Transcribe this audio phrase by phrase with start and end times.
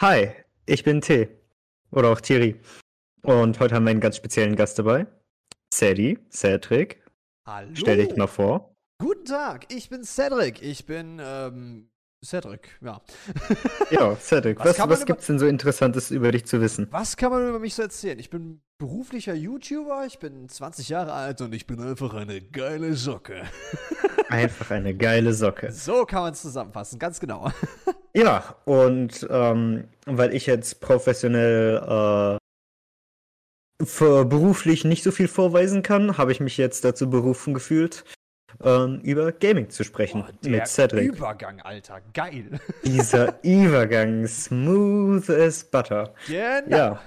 [0.00, 0.30] Hi,
[0.66, 1.28] ich bin T.
[1.90, 2.60] Oder auch Thierry.
[3.22, 5.06] Und heute haben wir einen ganz speziellen Gast dabei.
[5.72, 7.02] Sadie, Cedric.
[7.46, 7.70] Hallo.
[7.74, 8.74] Stell dich mal vor.
[9.00, 10.62] Guten Tag, ich bin Cedric.
[10.62, 11.90] Ich bin, ähm,
[12.24, 13.00] Cedric, ja.
[13.90, 16.88] Ja, Cedric, Was was, was über- gibt's denn so Interessantes über dich zu wissen?
[16.90, 18.18] Was kann man über mich so erzählen?
[18.18, 22.94] Ich bin beruflicher YouTuber, ich bin 20 Jahre alt und ich bin einfach eine geile
[22.94, 23.44] Socke.
[24.28, 25.70] Einfach eine geile Socke.
[25.70, 27.50] So kann man es zusammenfassen, ganz genau.
[28.16, 32.38] Ja, und ähm, weil ich jetzt professionell
[33.80, 38.04] äh, für beruflich nicht so viel vorweisen kann, habe ich mich jetzt dazu berufen gefühlt,
[38.62, 41.12] ähm, über Gaming zu sprechen Boah, der mit Cedric.
[41.12, 42.60] Übergang, Alter, geil.
[42.84, 46.14] Dieser Übergang, smooth as butter.
[46.28, 46.76] Genau.
[46.76, 47.00] Ja.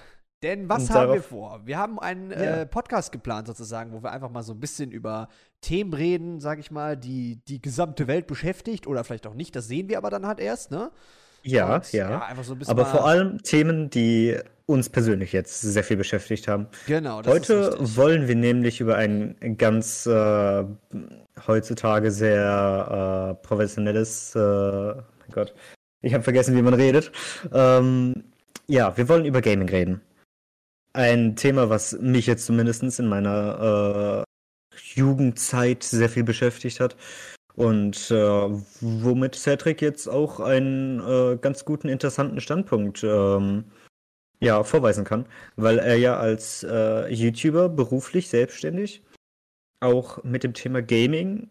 [0.43, 1.61] Denn was Und haben wir vor?
[1.65, 2.37] Wir haben einen Ja.
[2.61, 5.29] äh, Podcast geplant sozusagen, wo wir einfach mal so ein bisschen über
[5.61, 9.55] Themen reden, sag ich mal, die die gesamte Welt beschäftigt oder vielleicht auch nicht.
[9.55, 10.91] Das sehen wir aber dann halt erst, ne?
[11.43, 12.19] Ja, Und, ja.
[12.25, 16.47] einfach so ein bisschen Aber vor allem Themen, die uns persönlich jetzt sehr viel beschäftigt
[16.47, 16.67] haben.
[16.87, 20.65] Genau, das Heute wollen wir nämlich über ein ganz äh,
[21.47, 25.53] heutzutage sehr äh, professionelles, äh, mein Gott,
[26.01, 27.11] ich habe vergessen, wie man redet.
[27.53, 28.25] Ähm,
[28.67, 30.01] ja, wir wollen über Gaming reden.
[30.91, 34.26] Ein Thema, was mich jetzt zumindest in meiner äh,
[34.77, 36.95] Jugendzeit sehr viel beschäftigt hat.
[37.55, 38.49] Und äh,
[38.81, 43.65] womit Cedric jetzt auch einen äh, ganz guten, interessanten Standpunkt ähm,
[44.39, 49.03] ja, vorweisen kann, weil er ja als äh, YouTuber beruflich selbstständig
[49.79, 51.49] auch mit dem Thema Gaming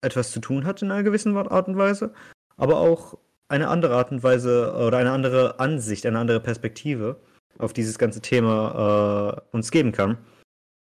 [0.00, 2.12] etwas zu tun hat in einer gewissen Art und Weise,
[2.56, 3.18] aber auch
[3.48, 7.16] eine andere Art und Weise oder eine andere Ansicht, eine andere Perspektive
[7.58, 10.18] auf dieses ganze Thema äh, uns geben kann.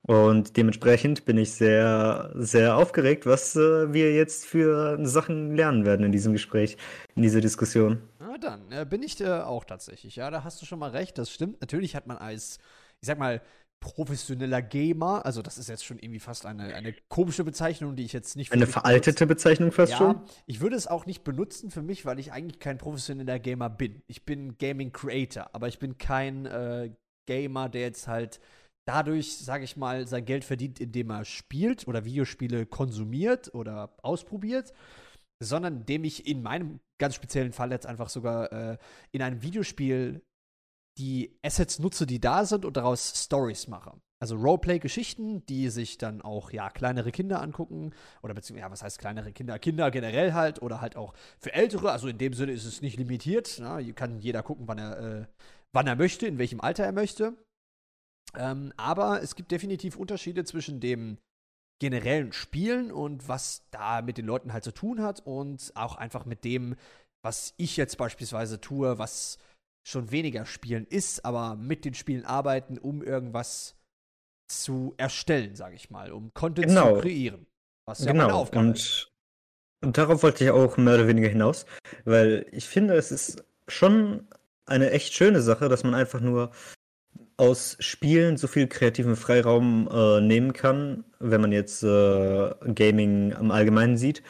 [0.08, 6.06] Und dementsprechend bin ich sehr, sehr aufgeregt, was äh, wir jetzt für Sachen lernen werden
[6.06, 6.78] in diesem Gespräch,
[7.16, 8.02] in dieser Diskussion.
[8.20, 10.16] Na dann, äh, bin ich äh, auch tatsächlich.
[10.16, 11.60] Ja, da hast du schon mal recht, das stimmt.
[11.62, 12.60] Natürlich hat man als,
[13.02, 13.42] ich sag mal,
[13.82, 18.14] professioneller Gamer, also das ist jetzt schon irgendwie fast eine, eine komische Bezeichnung, die ich
[18.14, 20.22] jetzt nicht Eine veraltete Bezeichnung fast Ja, schon.
[20.48, 24.02] ich würde es auch nicht benutzen für mich, weil ich eigentlich kein professioneller Gamer bin.
[24.08, 26.92] Ich bin Gaming Creator, aber ich bin kein äh,
[27.28, 28.40] Gamer, der jetzt halt
[28.86, 34.74] dadurch, sage ich mal, sein Geld verdient, indem er spielt oder Videospiele konsumiert oder ausprobiert,
[35.42, 38.78] sondern indem ich in meinem ganz speziellen Fall jetzt einfach sogar äh,
[39.12, 40.22] in einem Videospiel
[40.98, 43.94] die Assets nutze, die da sind und daraus Stories mache.
[44.22, 47.94] Also Roleplay-Geschichten, die sich dann auch, ja, kleinere Kinder angucken.
[48.24, 49.60] Oder beziehungsweise, ja, was heißt kleinere Kinder?
[49.60, 51.92] Kinder generell halt oder halt auch für Ältere.
[51.92, 53.58] Also in dem Sinne ist es nicht limitiert.
[53.60, 53.78] Na?
[53.78, 55.26] Hier kann jeder gucken, wann er, äh,
[55.74, 57.36] wann er möchte, in welchem Alter er möchte.
[58.38, 61.18] Ähm, aber es gibt definitiv Unterschiede zwischen dem
[61.80, 66.26] generellen Spielen und was da mit den Leuten halt zu tun hat und auch einfach
[66.26, 66.76] mit dem,
[67.22, 69.38] was ich jetzt beispielsweise tue, was
[69.86, 73.76] schon weniger Spielen ist, aber mit den Spielen arbeiten, um irgendwas
[74.48, 76.96] zu erstellen, sage ich mal, um Content Genau.
[76.96, 77.46] zu kreieren.
[77.88, 78.40] Was ja meine genau.
[78.40, 79.12] Aufgabe ist.
[79.82, 81.66] Und, und darauf wollte ich auch mehr oder weniger hinaus,
[82.06, 84.28] weil ich finde, es ist schon
[84.66, 86.52] eine echt schöne Sache, dass man einfach nur
[87.38, 93.52] aus Spielen so viel kreativen Freiraum äh, nehmen kann, wenn man jetzt äh, Gaming im
[93.52, 94.24] Allgemeinen sieht.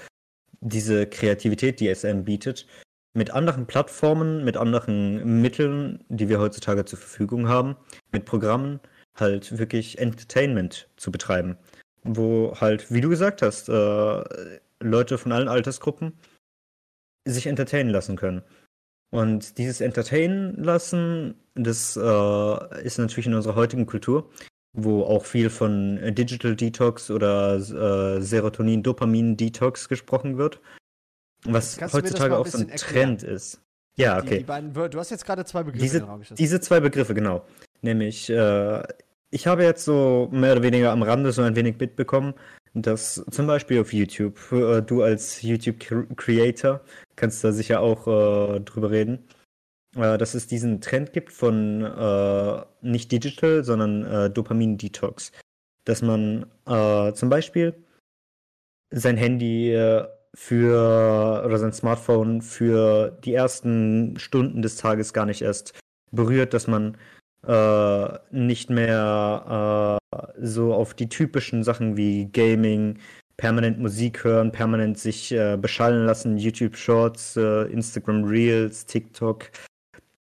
[0.62, 2.66] Diese Kreativität, die einem bietet,
[3.14, 7.76] mit anderen Plattformen, mit anderen Mitteln, die wir heutzutage zur Verfügung haben,
[8.12, 8.80] mit Programmen,
[9.16, 11.58] halt wirklich Entertainment zu betreiben.
[12.04, 14.24] Wo halt, wie du gesagt hast, äh,
[14.82, 16.14] Leute von allen Altersgruppen
[17.26, 18.44] sich entertainen lassen können.
[19.16, 24.30] Und dieses Entertainen lassen, das äh, ist natürlich in unserer heutigen Kultur,
[24.74, 30.60] wo auch viel von äh, Digital Detox oder äh, Serotonin-Dopamin-Detox gesprochen wird.
[31.46, 33.18] Was heutzutage auch so ein erklären?
[33.18, 33.62] Trend ist.
[33.96, 34.38] Ja, Die, okay.
[34.40, 37.46] die beiden Wörter, du hast jetzt gerade zwei Begriffe Diese, diese zwei Begriffe, genau.
[37.82, 38.84] Nämlich, äh,
[39.30, 42.34] ich habe jetzt so mehr oder weniger am Rande so ein wenig mitbekommen,
[42.74, 46.82] dass zum Beispiel auf YouTube, äh, du als YouTube-Creator
[47.16, 49.28] kannst da sicher auch äh, drüber reden,
[49.96, 55.32] äh, dass es diesen Trend gibt von äh, nicht Digital, sondern äh, Dopamin-Detox.
[55.86, 57.76] Dass man äh, zum Beispiel
[58.92, 65.42] sein Handy äh, für oder sein Smartphone für die ersten Stunden des Tages gar nicht
[65.42, 65.80] erst
[66.12, 66.98] berührt, dass man
[68.32, 70.00] nicht mehr
[70.42, 72.98] so auf die typischen Sachen wie Gaming,
[73.38, 79.52] permanent Musik hören, permanent sich äh, beschallen lassen, YouTube Shorts, äh, Instagram Reels, TikTok,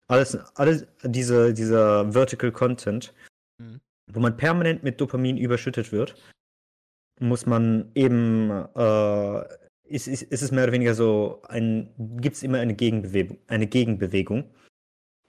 [0.07, 3.13] alles, alles diese, dieser Vertical Content,
[3.59, 3.79] Mhm.
[4.11, 6.15] wo man permanent mit Dopamin überschüttet wird,
[7.19, 9.39] muss man eben, äh,
[9.85, 11.89] ist, ist, ist es mehr oder weniger so, ein,
[12.19, 14.45] gibt es immer eine Gegenbewegung, eine Gegenbewegung,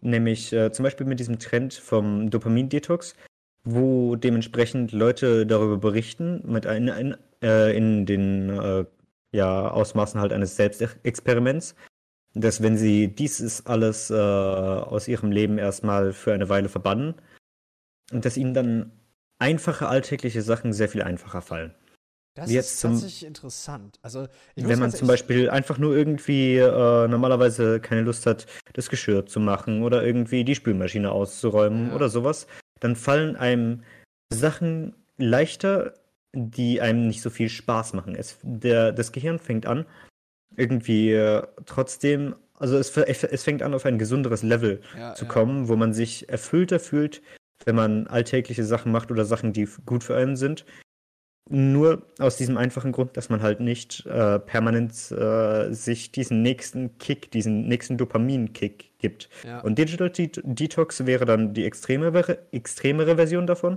[0.04, 3.16] Nämlich äh, zum Beispiel mit diesem Trend vom Dopamin-Detox,
[3.64, 8.84] wo dementsprechend Leute darüber berichten, mit ein, ein, äh, in den äh,
[9.32, 11.74] ja, Ausmaßen halt eines Selbstexperiments,
[12.34, 17.14] dass wenn sie dieses alles äh, aus ihrem Leben erstmal für eine Weile verbannen,
[18.12, 18.92] und dass ihnen dann
[19.38, 21.74] einfache alltägliche Sachen sehr viel einfacher fallen.
[22.34, 23.98] Das Wie ist tatsächlich interessant.
[24.02, 24.26] Also,
[24.56, 29.38] wenn man zum Beispiel einfach nur irgendwie äh, normalerweise keine Lust hat, das Geschirr zu
[29.38, 31.94] machen oder irgendwie die Spülmaschine auszuräumen ja.
[31.94, 32.48] oder sowas,
[32.80, 33.84] dann fallen einem
[34.32, 35.94] Sachen leichter,
[36.34, 38.14] die einem nicht so viel Spaß machen.
[38.14, 39.86] Es, der, das Gehirn fängt an,
[40.56, 45.68] irgendwie äh, trotzdem, also es, es fängt an, auf ein gesunderes Level ja, zu kommen,
[45.68, 47.22] wo man sich erfüllter fühlt,
[47.64, 50.64] wenn man alltägliche Sachen macht oder Sachen, die gut für einen sind.
[51.50, 56.96] Nur aus diesem einfachen Grund, dass man halt nicht äh, permanent äh, sich diesen nächsten
[56.96, 59.28] Kick, diesen nächsten Dopamin-Kick gibt.
[59.46, 59.60] Ja.
[59.60, 63.76] Und Digital Det Detox wäre dann die extremere, extremere Version davon,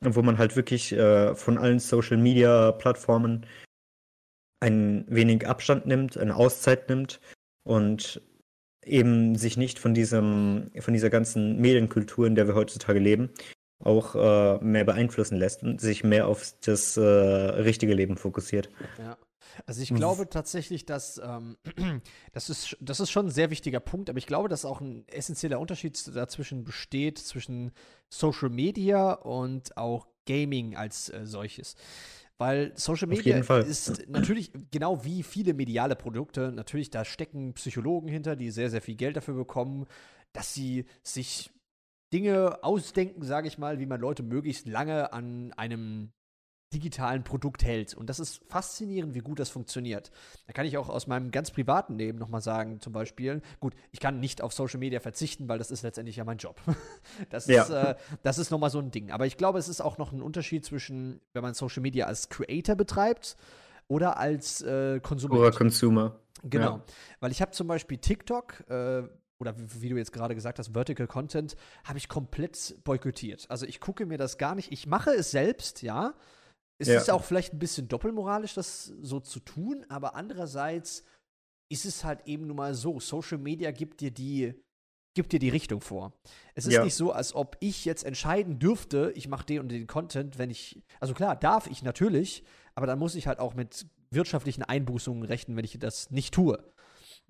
[0.00, 3.46] wo man halt wirklich äh, von allen Social-Media-Plattformen
[4.60, 7.20] ein wenig Abstand nimmt, eine Auszeit nimmt
[7.64, 8.22] und
[8.84, 13.30] eben sich nicht von diesem, von dieser ganzen Medienkultur, in der wir heutzutage leben,
[13.82, 18.70] auch äh, mehr beeinflussen lässt und sich mehr auf das äh, richtige Leben fokussiert.
[18.98, 19.18] Ja.
[19.66, 21.56] Also ich glaube tatsächlich, dass ähm,
[22.32, 25.06] das, ist, das ist schon ein sehr wichtiger Punkt, aber ich glaube, dass auch ein
[25.08, 27.72] essentieller Unterschied dazwischen besteht, zwischen
[28.08, 31.76] Social Media und auch Gaming als äh, solches.
[32.38, 38.36] Weil Social Media ist natürlich genau wie viele mediale Produkte, natürlich da stecken Psychologen hinter,
[38.36, 39.86] die sehr, sehr viel Geld dafür bekommen,
[40.34, 41.50] dass sie sich
[42.12, 46.12] Dinge ausdenken, sage ich mal, wie man Leute möglichst lange an einem
[46.76, 47.94] digitalen Produkt hält.
[47.94, 50.10] Und das ist faszinierend, wie gut das funktioniert.
[50.46, 54.00] Da kann ich auch aus meinem ganz privaten Leben nochmal sagen, zum Beispiel, gut, ich
[54.00, 56.60] kann nicht auf Social Media verzichten, weil das ist letztendlich ja mein Job.
[57.30, 57.62] Das ja.
[57.62, 59.10] ist, äh, das ist nochmal so ein Ding.
[59.10, 62.28] Aber ich glaube, es ist auch noch ein Unterschied zwischen, wenn man Social Media als
[62.28, 63.36] Creator betreibt
[63.88, 65.40] oder als äh, Konsument.
[65.40, 66.20] Oder Consumer.
[66.42, 66.76] Genau.
[66.76, 66.84] Ja.
[67.20, 69.02] Weil ich habe zum Beispiel TikTok, äh,
[69.38, 73.46] oder wie du jetzt gerade gesagt hast, Vertical Content, habe ich komplett boykottiert.
[73.50, 74.72] Also ich gucke mir das gar nicht.
[74.72, 76.14] Ich mache es selbst, ja.
[76.78, 76.98] Es ja.
[76.98, 81.04] ist auch vielleicht ein bisschen doppelmoralisch, das so zu tun, aber andererseits
[81.68, 84.54] ist es halt eben nun mal so, Social Media gibt dir die
[85.14, 86.12] gibt dir die Richtung vor.
[86.54, 86.84] Es ist ja.
[86.84, 90.50] nicht so, als ob ich jetzt entscheiden dürfte, ich mache den und den Content, wenn
[90.50, 92.44] ich, also klar, darf ich natürlich,
[92.74, 96.62] aber dann muss ich halt auch mit wirtschaftlichen Einbußungen rechnen, wenn ich das nicht tue.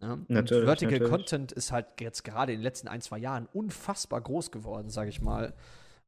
[0.03, 0.19] Ja?
[0.27, 1.11] Natürlich, Vertical natürlich.
[1.11, 5.11] Content ist halt jetzt gerade in den letzten ein, zwei Jahren unfassbar groß geworden, sage
[5.11, 5.55] ich mal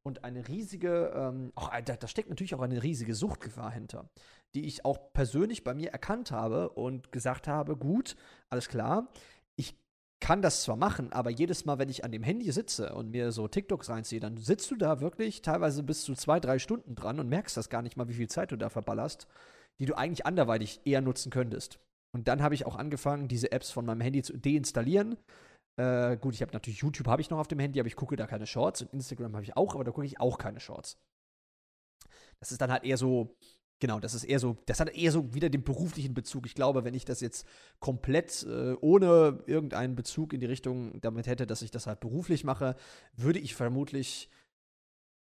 [0.09, 4.11] und eine riesige, ähm, auch, da, da, steckt natürlich auch eine riesige Suchtgefahr hinter,
[4.55, 8.17] die ich auch persönlich bei mir erkannt habe und gesagt habe, gut,
[8.51, 9.09] alles klar,
[9.57, 9.79] ich
[10.21, 13.31] kann das zwar machen, aber jedes Mal, wenn ich an dem Handy sitze und mir
[13.31, 17.21] so TikToks reinziehe, dann sitzt du da wirklich teilweise bis zu zwei, drei Stunden dran
[17.21, 19.29] und merkst das gar nicht mal, wie viel Zeit du da verballerst,
[19.79, 21.79] die du eigentlich anderweitig eher nutzen könntest.
[22.13, 25.19] Und dann habe ich auch angefangen, diese Apps von meinem Handy zu deinstallieren,
[25.79, 28.17] äh, gut, ich habe natürlich YouTube habe ich noch auf dem Handy, aber ich gucke
[28.17, 30.99] da keine Shorts und Instagram habe ich auch, aber da gucke ich auch keine Shorts.
[32.41, 33.37] Das ist dann halt eher so,
[33.79, 36.47] genau, das ist eher so, das hat eher so wieder den beruflichen Bezug.
[36.47, 37.47] Ich glaube, wenn ich das jetzt
[37.79, 42.43] komplett äh, ohne irgendeinen Bezug in die Richtung damit hätte, dass ich das halt beruflich
[42.43, 42.75] mache,
[43.15, 44.29] würde ich vermutlich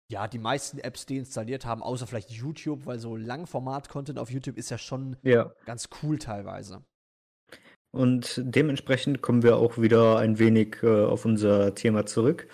[0.10, 4.70] ja, die meisten Apps deinstalliert haben, außer vielleicht YouTube, weil so Langformat-Content auf YouTube ist
[4.70, 5.52] ja schon ja.
[5.66, 6.86] ganz cool teilweise.
[7.92, 12.48] Und dementsprechend kommen wir auch wieder ein wenig äh, auf unser Thema zurück.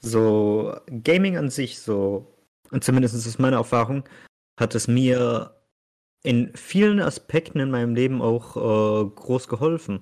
[0.00, 0.74] So,
[1.04, 2.34] Gaming an sich, so,
[2.70, 4.04] und zumindest ist meiner Erfahrung,
[4.58, 5.54] hat es mir
[6.22, 10.00] in vielen Aspekten in meinem Leben auch äh, groß geholfen.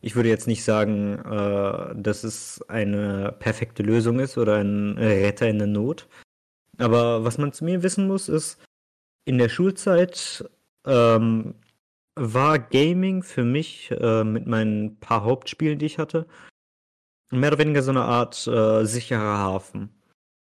[0.00, 5.48] Ich würde jetzt nicht sagen, äh, dass es eine perfekte Lösung ist oder ein Retter
[5.48, 6.08] in der Not.
[6.78, 8.58] Aber was man zu mir wissen muss, ist,
[9.24, 10.48] in der Schulzeit
[10.86, 11.54] ähm,
[12.16, 16.26] war Gaming für mich äh, mit meinen paar Hauptspielen, die ich hatte,
[17.30, 19.90] mehr oder weniger so eine Art äh, sicherer Hafen.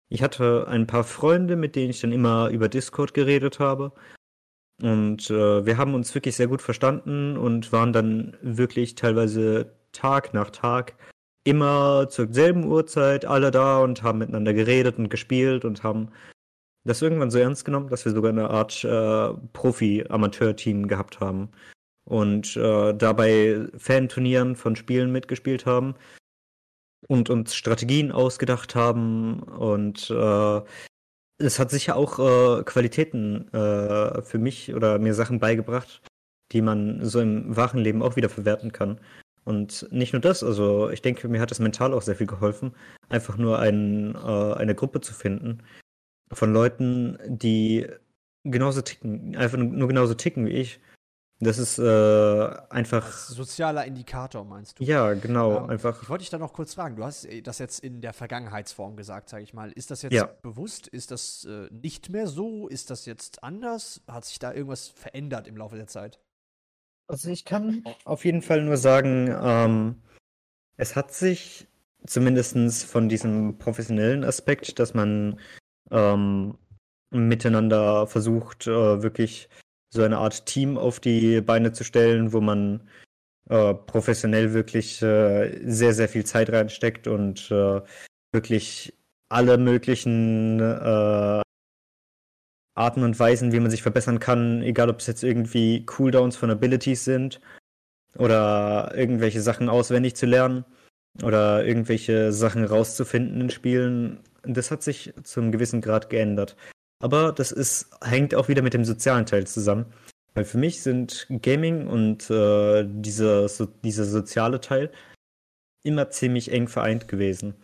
[0.09, 3.91] Ich hatte ein paar Freunde, mit denen ich dann immer über Discord geredet habe.
[4.81, 10.33] Und äh, wir haben uns wirklich sehr gut verstanden und waren dann wirklich teilweise Tag
[10.33, 10.95] nach Tag
[11.45, 16.09] immer zur selben Uhrzeit alle da und haben miteinander geredet und gespielt und haben
[16.85, 21.49] das irgendwann so ernst genommen, dass wir sogar eine Art äh, Profi-Amateur-Team gehabt haben
[22.05, 25.95] und äh, dabei Fan-Turnieren von Spielen mitgespielt haben
[27.07, 30.61] und uns Strategien ausgedacht haben und äh,
[31.37, 36.01] es hat sicher auch äh, Qualitäten äh, für mich oder mir Sachen beigebracht,
[36.51, 38.99] die man so im wahren Leben auch wieder verwerten kann.
[39.43, 42.73] Und nicht nur das, also ich denke, mir hat es mental auch sehr viel geholfen,
[43.09, 45.61] einfach nur ein, äh, eine Gruppe zu finden
[46.31, 47.87] von Leuten, die
[48.43, 50.79] genauso ticken, einfach nur genauso ticken wie ich.
[51.41, 53.05] Das ist äh, einfach.
[53.05, 54.83] Als sozialer Indikator, meinst du?
[54.85, 55.57] Ja, genau.
[55.57, 56.01] Ähm, einfach.
[56.01, 56.95] Ich wollte dich da noch kurz fragen.
[56.95, 59.71] Du hast äh, das jetzt in der Vergangenheitsform gesagt, sage ich mal.
[59.73, 60.29] Ist das jetzt ja.
[60.41, 60.87] bewusst?
[60.87, 62.69] Ist das äh, nicht mehr so?
[62.69, 64.01] Ist das jetzt anders?
[64.07, 66.21] Hat sich da irgendwas verändert im Laufe der Zeit?
[67.07, 70.03] Also, ich kann auf jeden Fall nur sagen, ähm,
[70.77, 71.67] es hat sich
[72.07, 75.37] zumindest von diesem professionellen Aspekt, dass man
[75.91, 76.57] ähm,
[77.11, 79.49] miteinander versucht, äh, wirklich
[79.89, 82.81] so eine Art Team auf die Beine zu stellen, wo man
[83.49, 87.81] äh, professionell wirklich äh, sehr, sehr viel Zeit reinsteckt und äh,
[88.33, 88.93] wirklich
[89.29, 91.41] alle möglichen äh,
[92.75, 96.51] Arten und Weisen, wie man sich verbessern kann, egal ob es jetzt irgendwie Cooldowns von
[96.51, 97.39] Abilities sind
[98.17, 100.65] oder irgendwelche Sachen auswendig zu lernen
[101.23, 106.55] oder irgendwelche Sachen rauszufinden in Spielen, das hat sich zu einem gewissen Grad geändert.
[106.99, 109.85] Aber das ist, hängt auch wieder mit dem sozialen Teil zusammen.
[110.33, 114.91] Weil für mich sind Gaming und äh, dieser, so, dieser soziale Teil
[115.83, 117.55] immer ziemlich eng vereint gewesen.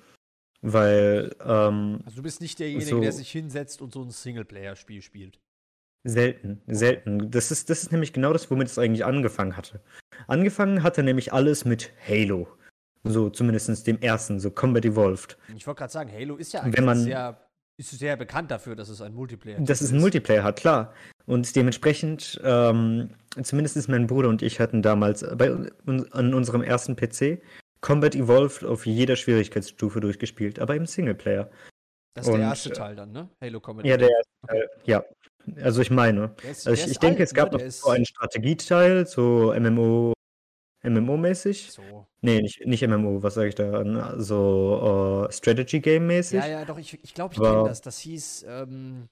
[0.62, 1.36] Weil.
[1.44, 5.40] Ähm, also, du bist nicht derjenige, so der sich hinsetzt und so ein Singleplayer-Spiel spielt.
[6.04, 7.30] Selten, selten.
[7.30, 9.82] Das ist, das ist nämlich genau das, womit es eigentlich angefangen hatte.
[10.28, 12.48] Angefangen hatte nämlich alles mit Halo.
[13.04, 15.38] So zumindest dem ersten, so Combat Evolved.
[15.56, 17.38] Ich wollte gerade sagen, Halo ist ja eigentlich man, sehr
[17.78, 19.70] ist sehr bekannt dafür, dass es ein Multiplayer hat.
[19.70, 20.94] Dass es einen Multiplayer hat, klar.
[21.26, 23.10] Und dementsprechend, ähm,
[23.42, 25.52] zumindest ist mein Bruder und ich hatten damals bei,
[25.86, 27.42] an unserem ersten PC
[27.82, 31.50] Combat Evolved auf jeder Schwierigkeitsstufe durchgespielt, aber im Singleplayer.
[32.14, 33.30] Das ist und, der erste Teil dann, ne?
[33.42, 34.60] Halo Combat Ja, der erste okay.
[34.60, 35.04] Teil, ja.
[35.64, 36.36] Also ich meine.
[36.48, 37.58] Ist, also ich, ich denke, alt, es gab ne?
[37.58, 40.14] noch so einen Strategieteil, so MMO
[40.84, 41.72] MMO-mäßig?
[41.72, 42.08] So.
[42.22, 44.20] Nee, nicht, nicht MMO, was sage ich da?
[44.20, 46.40] So uh, Strategy-Game-mäßig?
[46.40, 47.82] Ja, ja, doch, ich, ich glaube, ich kenne das.
[47.82, 49.08] Das hieß ähm,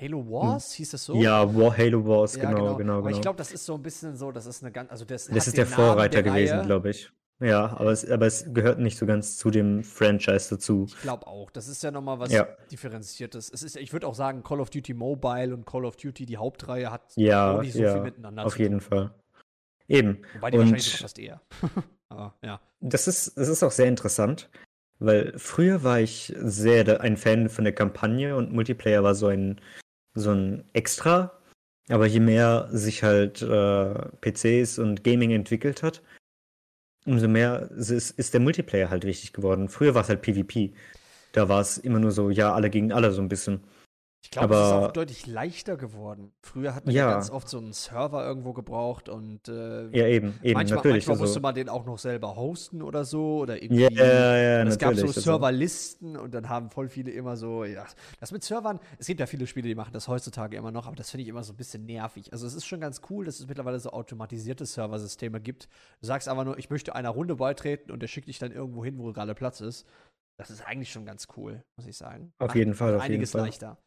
[0.00, 0.76] Halo Wars, hm.
[0.78, 1.14] hieß das so?
[1.14, 2.92] Ja, War, Halo Wars, ja, genau, genau, genau.
[2.94, 3.16] Aber genau.
[3.16, 5.46] ich glaube, das ist so ein bisschen so, das ist eine ganz, also das, das
[5.46, 7.12] ist der Vorreiter der gewesen, glaube ich.
[7.40, 10.84] Ja, aber es, aber es gehört nicht so ganz zu dem Franchise dazu.
[10.86, 11.50] Ich glaube auch.
[11.50, 12.46] Das ist ja nochmal was ja.
[12.70, 13.50] Differenziertes.
[13.52, 16.36] Es ist, ich würde auch sagen, Call of Duty Mobile und Call of Duty, die
[16.36, 18.66] Hauptreihe, hat ja, auch nicht so ja, viel miteinander auf zu tun.
[18.66, 19.14] Auf jeden Fall.
[19.88, 20.18] Eben.
[20.34, 21.40] Wobei die und wahrscheinlich fast eher.
[22.08, 22.60] Aber ja.
[22.80, 24.50] Das ist, das ist auch sehr interessant,
[24.98, 29.60] weil früher war ich sehr ein Fan von der Kampagne und Multiplayer war so ein,
[30.14, 31.38] so ein Extra.
[31.88, 36.02] Aber je mehr sich halt äh, PCs und Gaming entwickelt hat,
[37.04, 39.68] umso mehr ist, ist der Multiplayer halt wichtig geworden.
[39.68, 40.72] Früher war es halt PvP.
[41.32, 43.64] Da war es immer nur so, ja, alle gegen alle so ein bisschen.
[44.24, 46.32] Ich glaube, es ist auch deutlich leichter geworden.
[46.42, 50.38] Früher hat man ja, ganz oft so einen Server irgendwo gebraucht und äh, ja, eben,
[50.42, 51.06] eben manchmal, natürlich.
[51.08, 53.82] Manchmal musste man den auch noch selber hosten oder so oder irgendwie.
[53.82, 57.64] Ja, ja, ja, es gab so also Serverlisten und dann haben voll viele immer so,
[57.64, 57.84] ja,
[58.20, 60.96] das mit Servern, es gibt ja viele Spiele, die machen das heutzutage immer noch, aber
[60.96, 62.32] das finde ich immer so ein bisschen nervig.
[62.32, 65.68] Also es ist schon ganz cool, dass es mittlerweile so automatisierte Serversysteme gibt.
[66.00, 68.84] Du sagst aber nur, ich möchte einer Runde beitreten und der schickt dich dann irgendwo
[68.84, 69.84] hin, wo gerade Platz ist.
[70.38, 72.32] Das ist eigentlich schon ganz cool, muss ich sagen.
[72.38, 73.48] Auf Macht jeden Fall, auf einiges jeden Fall.
[73.48, 73.78] leichter.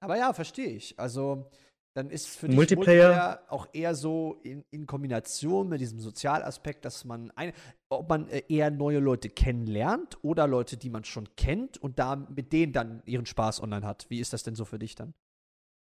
[0.00, 0.98] Aber ja, verstehe ich.
[0.98, 1.50] Also,
[1.94, 6.84] dann ist für dich Multiplayer, Multiplayer auch eher so in, in, Kombination mit diesem Sozialaspekt,
[6.84, 7.52] dass man ein,
[7.90, 12.16] ob man äh, eher neue Leute kennenlernt oder Leute, die man schon kennt und da
[12.16, 14.06] mit denen dann ihren Spaß online hat.
[14.08, 15.14] Wie ist das denn so für dich dann?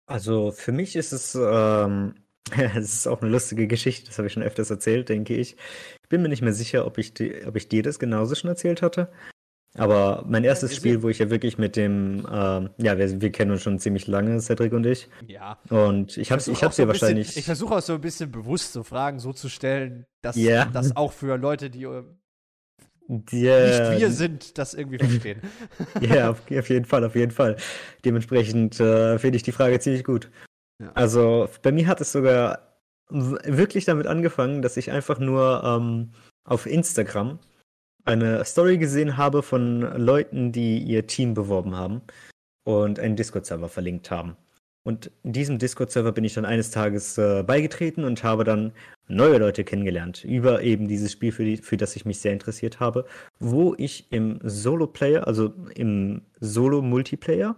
[0.06, 2.16] Also für mich ist es, ähm,
[2.74, 5.56] es ist auch eine lustige Geschichte, das habe ich schon öfters erzählt, denke ich.
[6.02, 8.50] Ich bin mir nicht mehr sicher, ob ich, die, ob ich dir das genauso schon
[8.50, 9.12] erzählt hatte.
[9.76, 13.32] Aber mein erstes ja, Spiel, wo ich ja wirklich mit dem, ähm, ja, wir, wir,
[13.32, 15.08] kennen uns schon ziemlich lange, Cedric und ich.
[15.26, 15.58] Ja.
[15.68, 17.26] Und ich hab's, ich hab's dir wahrscheinlich.
[17.26, 20.66] Bisschen, ich versuche auch so ein bisschen bewusst so Fragen so zu stellen, dass yeah.
[20.66, 22.04] das auch für Leute, die yeah.
[23.08, 25.40] nicht wir sind, das irgendwie verstehen.
[26.00, 27.56] ja, auf, auf, jeden Fall, auf jeden Fall.
[28.04, 30.30] Dementsprechend äh, finde ich die Frage ziemlich gut.
[30.80, 30.92] Ja.
[30.94, 32.78] Also bei mir hat es sogar
[33.10, 36.12] wirklich damit angefangen, dass ich einfach nur ähm,
[36.44, 37.40] auf Instagram
[38.04, 42.02] eine Story gesehen habe von Leuten, die ihr Team beworben haben
[42.64, 44.36] und einen Discord-Server verlinkt haben.
[44.84, 48.72] Und diesem Discord-Server bin ich dann eines Tages äh, beigetreten und habe dann
[49.08, 52.80] neue Leute kennengelernt über eben dieses Spiel, für, die, für das ich mich sehr interessiert
[52.80, 53.06] habe,
[53.38, 57.56] wo ich im Solo-Player, also im Solo-Multiplayer,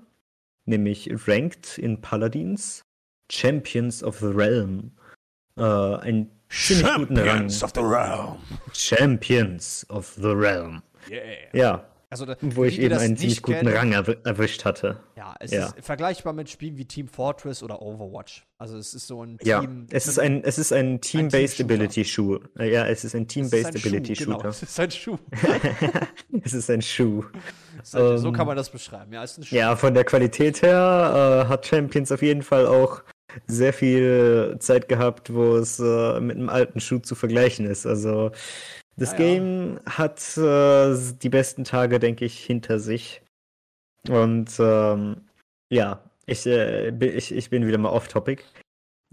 [0.67, 2.83] nämlich Ranked in Paladins,
[3.31, 4.93] Champions of the Realm,
[5.57, 8.37] äh, ein Champions of the Realm.
[8.73, 10.83] Champions of the Realm.
[11.11, 11.23] Yeah.
[11.53, 15.01] Ja, Also, da, Wo ich eben einen nicht ziemlich guten kennen, Rang erw erwischt hatte.
[15.17, 15.67] Ja, es Ja.
[15.67, 18.47] ist vergleichbar mit Spielen wie Team Fortress oder Overwatch.
[18.59, 19.87] Also es ist so ein Ja, Team.
[19.91, 21.75] es ist ein, es ist ein Team-Based Team-Shooter.
[21.75, 22.41] Ability Shoe.
[22.59, 24.49] Ja, es ist ein Team-Based ein Schuh, Ability Genau, Shooter.
[24.51, 25.19] es ist ein Schuh.
[26.45, 27.25] es ist ein Schuh.
[27.83, 27.99] So
[28.29, 29.13] Ähm, kann man das beschreiben.
[29.13, 29.57] Ja, es ist ein Schuh.
[29.57, 33.03] Ja, von der Qualität her äh, hat Champions auf jeden Fall auch
[33.47, 37.87] sehr viel Zeit gehabt, wo es äh, mit einem alten Schuh zu vergleichen ist.
[37.87, 38.31] Also
[38.97, 39.25] das Ja, ja.
[39.25, 43.23] Game hat äh, die besten Tage, denke ich, hinter sich.
[44.09, 45.23] Und ähm,
[45.71, 48.43] ja, ich, äh, bi- ich, ich bin wieder mal off-topic.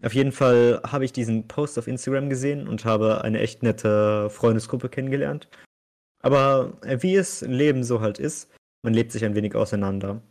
[0.04, 4.30] Auf jeden Fall habe ich diesen Post auf Instagram gesehen und habe eine echt nette
[4.30, 5.48] Freundesgruppe kennengelernt.
[6.22, 8.50] Aber äh, wie es im Leben so halt ist,
[8.84, 10.22] man lebt sich ein wenig auseinander.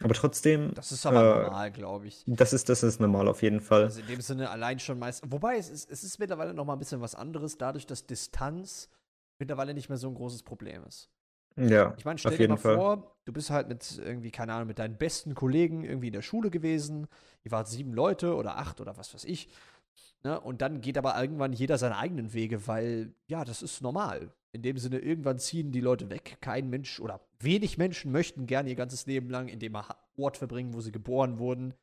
[0.00, 2.22] Aber trotzdem, Das ist aber Äh, normal, glaube ich.
[2.26, 3.84] das ist, das ist normal auf jeden Fall.
[3.84, 5.22] Also in dem Sinne allein schon meist.
[5.28, 8.88] Wobei es ist, es ist mittlerweile noch mal ein bisschen was anderes, dadurch, dass Distanz
[9.38, 11.10] mittlerweile nicht mehr so ein großes Problem ist.
[11.56, 12.76] Ja, Ich meine, stell dir mal Fall.
[12.76, 16.22] vor, du bist halt mit irgendwie, keine Ahnung, mit deinen besten Kollegen irgendwie in der
[16.22, 17.08] Schule gewesen.
[17.42, 19.48] Ihr wart sieben Leute oder acht oder was weiß ich.
[20.24, 20.40] Ne?
[20.40, 24.32] Und dann geht aber irgendwann jeder seine eigenen Wege, weil, ja, das ist normal.
[24.52, 26.38] In dem Sinne, irgendwann ziehen die Leute weg.
[26.40, 29.76] Kein Mensch oder wenig Menschen möchten gerne ihr ganzes Leben lang in dem
[30.16, 31.74] Ort verbringen, wo sie geboren wurden.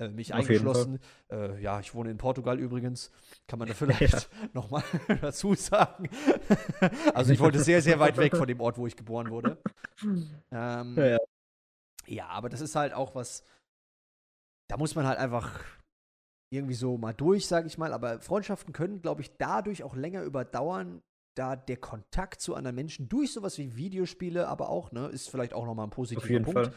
[0.00, 0.98] Äh, mich Auf eingeschlossen.
[1.30, 3.10] Äh, ja, ich wohne in Portugal übrigens.
[3.46, 4.82] Kann man da vielleicht nochmal
[5.20, 6.08] dazu sagen.
[7.14, 9.58] also ich wollte sehr, sehr weit weg von dem Ort, wo ich geboren wurde.
[10.50, 11.18] Ähm, Ja, ja.
[12.06, 13.44] ja, aber das ist halt auch was,
[14.68, 15.64] da muss man halt einfach
[16.50, 17.92] irgendwie so mal durch, sage ich mal.
[17.92, 21.02] Aber Freundschaften können, glaube ich, dadurch auch länger überdauern,
[21.34, 25.54] da der Kontakt zu anderen Menschen durch sowas wie Videospiele, aber auch, ne, ist vielleicht
[25.54, 26.72] auch nochmal ein positiver Punkt,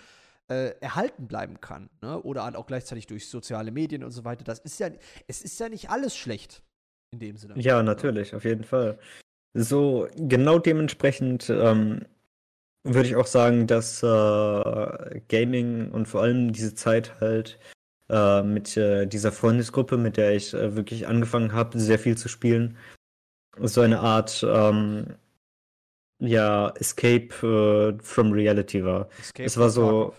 [0.47, 1.89] äh, erhalten bleiben kann.
[2.01, 2.21] Ne?
[2.21, 4.43] Oder halt auch gleichzeitig durch soziale Medien und so weiter.
[4.43, 4.89] Das ist ja,
[5.27, 6.63] es ist ja nicht alles schlecht
[7.11, 7.55] in dem Sinne.
[7.57, 8.99] Ja, natürlich, auf jeden Fall.
[9.53, 12.05] So, genau dementsprechend ähm,
[12.83, 17.59] würde ich auch sagen, dass äh, Gaming und vor allem diese Zeit halt
[18.13, 22.29] äh, mit äh, dieser Freundesgruppe, mit der ich äh, wirklich angefangen habe, sehr viel zu
[22.29, 22.77] spielen,
[23.59, 25.15] so eine Art ähm,
[26.19, 29.09] ja, Escape äh, from Reality war.
[29.19, 30.13] Escape es war from so-.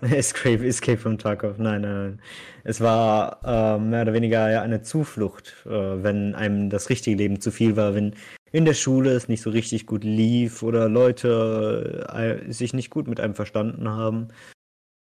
[0.00, 1.58] Escape, Escape from Tarkov.
[1.58, 2.22] Nein, nein, nein.
[2.64, 7.40] Es war äh, mehr oder weniger ja eine Zuflucht, äh, wenn einem das richtige Leben
[7.40, 8.14] zu viel war, wenn
[8.50, 13.06] in der Schule es nicht so richtig gut lief oder Leute äh, sich nicht gut
[13.06, 14.28] mit einem verstanden haben,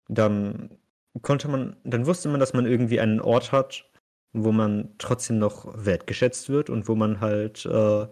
[0.08, 0.70] dann
[1.22, 3.90] konnte man, dann wusste man, dass man irgendwie einen Ort hat,
[4.34, 8.08] wo man trotzdem noch wertgeschätzt wird und wo man halt äh,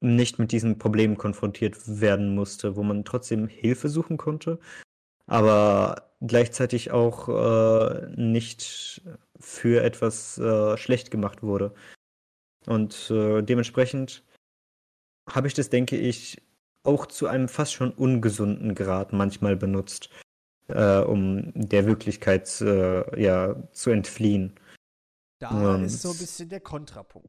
[0.00, 4.58] nicht mit diesen Problemen konfrontiert werden musste, wo man trotzdem Hilfe suchen konnte,
[5.26, 9.02] aber gleichzeitig auch äh, nicht
[9.38, 11.74] für etwas äh, schlecht gemacht wurde.
[12.66, 14.24] Und äh, dementsprechend
[15.28, 16.42] habe ich das, denke ich,
[16.82, 20.10] auch zu einem fast schon ungesunden Grad manchmal benutzt,
[20.74, 24.54] äh, um der Wirklichkeit äh, ja, zu entfliehen.
[25.40, 27.28] Da Und- ist so ein bisschen der Kontrapunkt.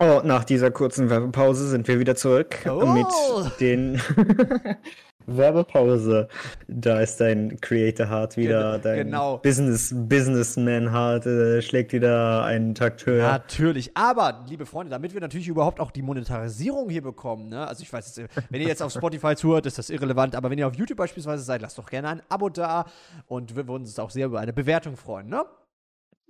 [0.00, 2.86] Oh, nach dieser kurzen Werbepause sind wir wieder zurück Oh.
[2.86, 4.00] mit den
[5.26, 6.28] Werbepause.
[6.68, 9.38] Da ist dein Creator Heart wieder, Gen- dein genau.
[9.38, 13.26] Business Businessman Heart äh, schlägt wieder einen Takt höher.
[13.28, 17.66] Natürlich, aber, liebe Freunde, damit wir natürlich überhaupt auch die Monetarisierung hier bekommen, ne?
[17.66, 20.58] Also ich weiß jetzt, wenn ihr jetzt auf Spotify zuhört, ist das irrelevant, aber wenn
[20.58, 22.86] ihr auf YouTube beispielsweise seid, lasst doch gerne ein Abo da
[23.26, 25.44] und wir würden uns auch sehr über eine Bewertung freuen, ne?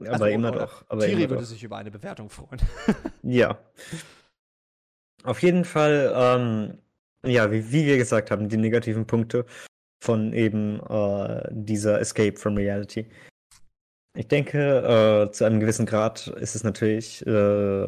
[0.00, 0.84] aber Also, immer oder doch.
[0.88, 1.48] Aber Thierry immer würde doch.
[1.48, 2.60] sich über eine Bewertung freuen.
[3.22, 3.58] Ja.
[5.24, 6.78] Auf jeden Fall, ähm,
[7.24, 9.46] ja, wie, wie wir gesagt haben, die negativen Punkte
[10.02, 13.06] von eben äh, dieser Escape from Reality.
[14.14, 17.86] Ich denke, äh, zu einem gewissen Grad ist es natürlich, äh,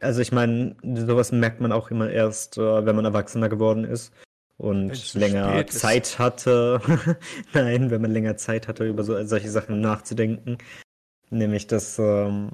[0.00, 4.12] also ich meine, sowas merkt man auch immer erst, äh, wenn man erwachsener geworden ist
[4.56, 5.66] und länger.
[5.66, 6.80] Zeit hatte.
[7.52, 10.58] Nein, wenn man länger Zeit hatte, über so, solche Sachen nachzudenken.
[11.30, 12.50] Nämlich, dass ähm,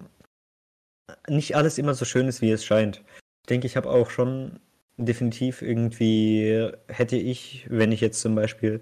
[1.29, 3.03] nicht alles immer so schön ist, wie es scheint.
[3.43, 4.59] Ich denke, ich habe auch schon
[4.97, 8.81] definitiv irgendwie, hätte ich, wenn ich jetzt zum Beispiel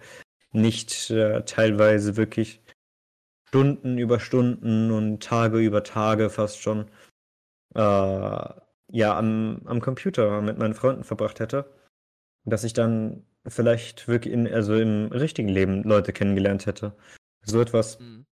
[0.53, 2.63] nicht äh, teilweise wirklich
[3.49, 6.91] Stunden über Stunden und Tage über Tage fast schon
[7.75, 11.73] äh, ja am, am Computer mit meinen Freunden verbracht hätte,
[12.45, 16.97] dass ich dann vielleicht wirklich in, also im richtigen Leben Leute kennengelernt hätte.
[17.43, 18.27] So etwas Mhm.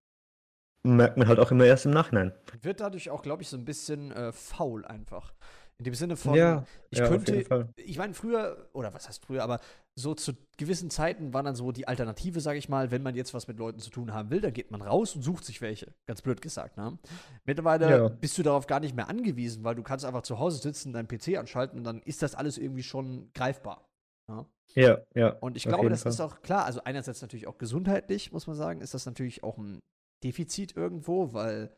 [0.84, 2.32] merkt man halt auch immer erst im Nachhinein.
[2.62, 5.34] Wird dadurch auch, glaube ich, so ein bisschen äh, faul einfach.
[5.78, 7.44] In dem Sinne von, Ja, ich ja, könnte,
[7.76, 9.58] ich meine, früher, oder was heißt früher, aber
[9.94, 13.34] so zu gewissen Zeiten war dann so die Alternative, sage ich mal, wenn man jetzt
[13.34, 15.92] was mit Leuten zu tun haben will, dann geht man raus und sucht sich welche.
[16.06, 16.98] Ganz blöd gesagt, ne?
[17.44, 18.08] Mittlerweile Ja.
[18.08, 21.08] bist du darauf gar nicht mehr angewiesen, weil du kannst einfach zu Hause sitzen, deinen
[21.08, 23.88] PC anschalten und dann ist das alles irgendwie schon greifbar.
[24.28, 25.28] Ja, Ja, ja.
[25.40, 26.12] Und ich glaube, das Fall.
[26.12, 29.58] ist auch klar, also einerseits natürlich auch gesundheitlich, muss man sagen, ist das natürlich auch
[29.58, 29.80] ein
[30.22, 31.76] Defizit irgendwo, weil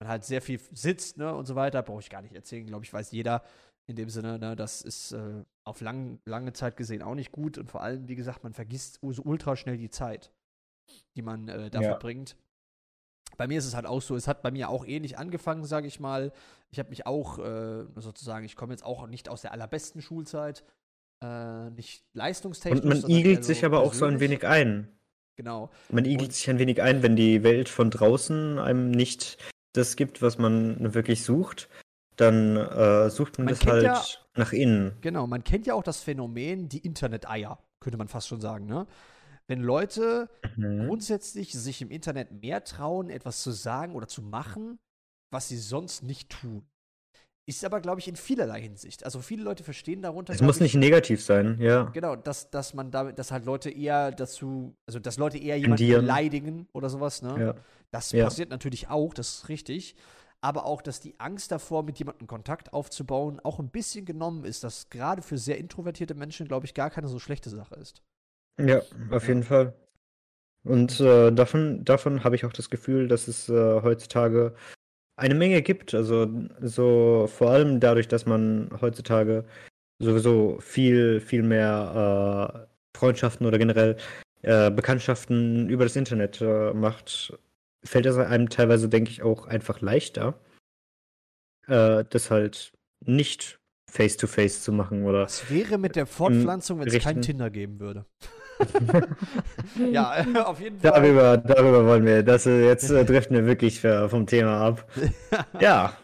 [0.00, 2.84] man halt sehr viel sitzt, ne, und so weiter, brauche ich gar nicht erzählen, glaube
[2.84, 3.42] ich, weiß jeder
[3.88, 7.56] in dem Sinne, ne, das ist äh, auf lang, lange Zeit gesehen auch nicht gut
[7.56, 10.32] und vor allem, wie gesagt, man vergisst so ultra schnell die Zeit,
[11.14, 11.90] die man äh, da Ja.
[11.90, 12.36] verbringt.
[13.36, 15.86] Bei mir ist es halt auch so, es hat bei mir auch ähnlich angefangen, sage
[15.86, 16.32] ich mal.
[16.70, 20.64] Ich habe mich auch äh, sozusagen, ich komme jetzt auch nicht aus der allerbesten Schulzeit,
[21.22, 22.82] äh, nicht leistungstechnisch.
[22.82, 24.88] Und man igelt sich aber auch so ein wenig ein.
[25.36, 25.70] Genau.
[25.90, 29.36] Man igelt Und- sich ein wenig ein, wenn die Welt von draußen einem nicht
[29.76, 31.68] das gibt, was man wirklich sucht,
[32.16, 34.02] dann äh, sucht man, Man das halt ja-
[34.34, 34.96] nach innen.
[35.00, 38.86] Genau, man kennt ja auch das Phänomen, die Internet-Eier, könnte man fast schon sagen, ne?
[39.48, 40.86] Wenn Leute Mhm.
[40.88, 44.78] grundsätzlich sich im Internet mehr trauen, etwas zu sagen oder zu machen,
[45.30, 46.66] was sie sonst nicht tun.
[47.48, 49.04] Ist aber, glaube ich, in vielerlei Hinsicht.
[49.04, 50.32] Also viele Leute verstehen darunter.
[50.32, 51.84] Es muss ich, nicht negativ sein, ja.
[51.92, 55.76] Genau, dass, dass man damit, dass halt Leute eher dazu, also dass Leute eher jemanden
[55.78, 56.02] Tendieren.
[56.02, 57.36] beleidigen oder sowas, ne?
[57.38, 57.54] ja.
[57.92, 58.24] Das Ja.
[58.24, 59.94] passiert natürlich auch, das ist richtig.
[60.40, 64.64] Aber auch, dass die Angst davor, mit jemandem Kontakt aufzubauen, auch ein bisschen genommen ist,
[64.64, 68.02] dass gerade für sehr introvertierte Menschen, glaube ich, gar keine so schlechte Sache ist.
[68.60, 69.72] Ja, auf jeden Fall.
[70.64, 74.54] Und äh, davon, davon habe ich auch das Gefühl, dass es äh, heutzutage
[75.16, 75.94] eine Menge gibt.
[75.94, 76.28] Also
[76.60, 79.44] so vor allem dadurch, dass man heutzutage
[79.98, 83.96] sowieso viel, viel mehr äh, Freundschaften oder generell
[84.42, 87.36] äh, Bekanntschaften über das Internet äh, macht,
[87.84, 90.38] fällt es einem teilweise, denke ich, auch einfach leichter,
[91.66, 92.72] äh, das halt
[93.04, 93.58] nicht
[93.90, 97.22] face-to-face zu machen oder Was wäre mit der Fortpflanzung, wenn es kein.
[97.22, 98.04] Tinder geben würde?
[99.90, 100.90] ja, auf jeden Fall.
[100.92, 102.22] Darüber, darüber wollen wir.
[102.22, 104.88] Das äh, jetzt äh, driften wir wirklich äh, vom Thema ab.
[105.60, 105.96] Ja,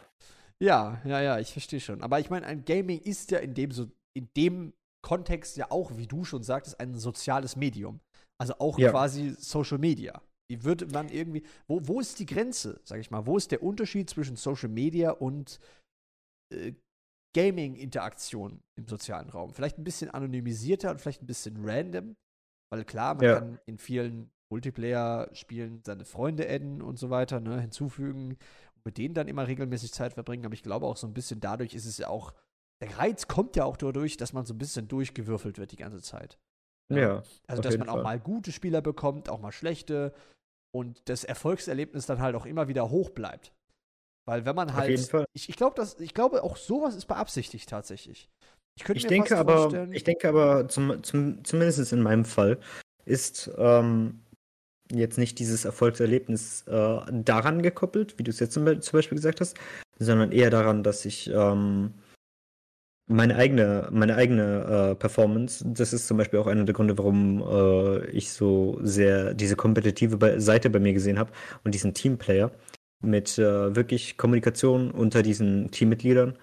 [0.60, 2.02] Ja, ja, ja, ich verstehe schon.
[2.02, 3.86] Aber ich meine, ein Gaming ist ja in dem so,
[4.16, 4.72] in dem
[5.04, 8.00] Kontext ja auch, wie du schon sagtest, ein soziales Medium.
[8.40, 8.90] Also auch Ja.
[8.90, 10.20] quasi Social Media.
[10.50, 13.26] Wie würde man irgendwie, wo, wo ist die Grenze, sag ich mal?
[13.26, 15.58] Wo ist der Unterschied zwischen Social Media und
[16.52, 16.72] äh,
[17.34, 19.54] Gaming-Interaktion im sozialen Raum?
[19.54, 22.14] Vielleicht ein bisschen anonymisierter und vielleicht ein bisschen random.
[22.72, 23.34] Weil klar, man Ja.
[23.34, 28.38] kann in vielen Multiplayer-Spielen seine Freunde adden und so weiter, ne, hinzufügen
[28.74, 30.44] und mit denen dann immer regelmäßig Zeit verbringen.
[30.46, 32.32] Aber ich glaube auch so ein bisschen dadurch ist es ja auch,
[32.80, 36.00] der Reiz kommt ja auch dadurch, dass man so ein bisschen durchgewürfelt wird die ganze
[36.02, 36.38] Zeit.
[36.90, 37.22] ja.
[37.46, 38.02] Also, Auf dass jeden man auch Fall.
[38.02, 40.14] mal gute Spieler bekommt, auch mal schlechte
[40.74, 43.52] und das Erfolgserlebnis dann halt auch immer wieder hoch bleibt.
[44.26, 45.24] Weil wenn man Auf halt, jeden Fall.
[45.34, 48.30] ich, ich glaube, ich glaube auch sowas ist beabsichtigt tatsächlich.
[48.76, 52.24] Ich könnte Ich mir denke aber, vorstellen, ich denke aber, zum, zum, zumindest in meinem
[52.24, 52.58] Fall,
[53.04, 54.22] ist ähm,
[54.90, 59.40] jetzt nicht dieses Erfolgserlebnis äh, daran gekoppelt, wie du es jetzt zum, zum Beispiel gesagt
[59.40, 59.56] hast,
[59.98, 61.94] sondern eher daran, dass ich ähm,
[63.08, 67.42] meine eigene, meine eigene äh, Performance, das ist zum Beispiel auch einer der Gründe, warum
[67.42, 71.32] äh, ich so sehr diese kompetitive Seite bei mir gesehen habe
[71.64, 72.50] und diesen Teamplayer
[73.02, 76.38] mit äh, wirklich Kommunikation unter diesen Teammitgliedern,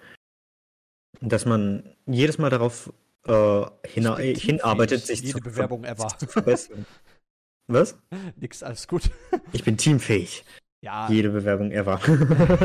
[1.20, 2.92] dass man jedes Mal darauf
[3.26, 6.08] äh, hina hinarbeitet, sich Jede zu, Bewerbung ever.
[6.18, 6.86] zu verbessern.
[7.66, 7.96] Was?
[8.36, 9.10] Nix, alles gut.
[9.52, 10.44] Ich bin teamfähig.
[10.82, 12.00] Ja, Jede Bewerbung ever.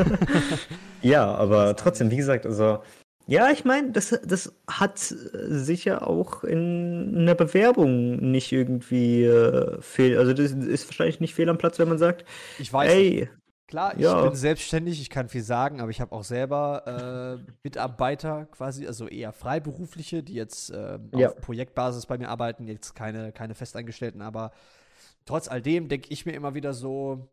[1.02, 2.82] ja, aber trotzdem, wie gesagt, also
[3.26, 10.16] ja, ich meine, das, das hat sicher auch in einer Bewerbung nicht irgendwie äh, fehl.
[10.16, 12.24] Also das ist wahrscheinlich nicht fehl am Platz, wenn man sagt,
[12.58, 13.28] ich weiß nicht.
[13.68, 14.22] Klar, ich Ja.
[14.22, 19.08] bin selbstständig, ich kann viel sagen, aber ich habe auch selber äh, Mitarbeiter quasi, also
[19.08, 21.30] eher Freiberufliche, die jetzt ähm, Ja.
[21.30, 24.52] auf Projektbasis bei mir arbeiten, jetzt keine, keine Festangestellten, aber
[25.24, 27.28] trotz all dem denke ich mir immer wieder so,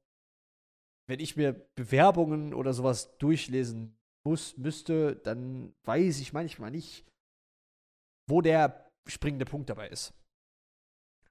[1.08, 7.06] wenn ich mir Bewerbungen oder sowas durchlesen muss, müsste, dann weiß ich manchmal nicht,
[8.28, 10.14] wo der springende Punkt dabei ist.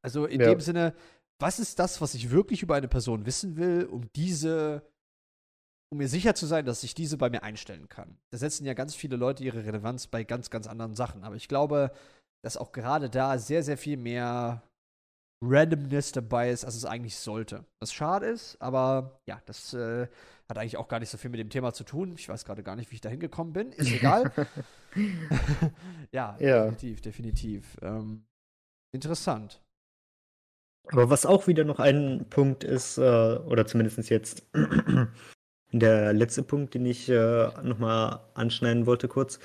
[0.02, 0.50] Also in Ja.
[0.50, 0.94] dem Sinne,
[1.40, 4.86] was ist das, was ich wirklich über eine Person wissen will, um diese,
[5.92, 8.16] um mir sicher zu sein, dass ich diese bei mir einstellen kann.
[8.30, 11.22] Da setzen ja ganz viele Leute ihre Relevanz bei ganz, ganz anderen Sachen.
[11.22, 11.92] Aber ich glaube,
[12.42, 14.62] dass auch gerade da sehr, sehr viel mehr
[15.44, 17.66] Randomness dabei ist, als es eigentlich sollte.
[17.78, 20.06] Was schade ist, aber ja, das äh,
[20.48, 22.14] hat eigentlich auch gar nicht so viel mit dem Thema zu tun.
[22.16, 23.72] Ich weiß gerade gar nicht, wie ich da hingekommen bin.
[23.72, 24.32] Ist egal.
[26.12, 26.70] ja, Ja.
[26.70, 27.76] definitiv, definitiv.
[27.82, 28.24] Ähm,
[28.94, 29.60] interessant.
[30.88, 34.46] Aber was auch wieder noch ein Punkt ist, äh, oder zumindest jetzt
[35.72, 39.38] der letzte Punkt, den ich äh, nochmal anschneiden wollte kurz,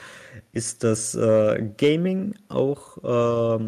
[0.52, 3.60] ist, dass äh, Gaming auch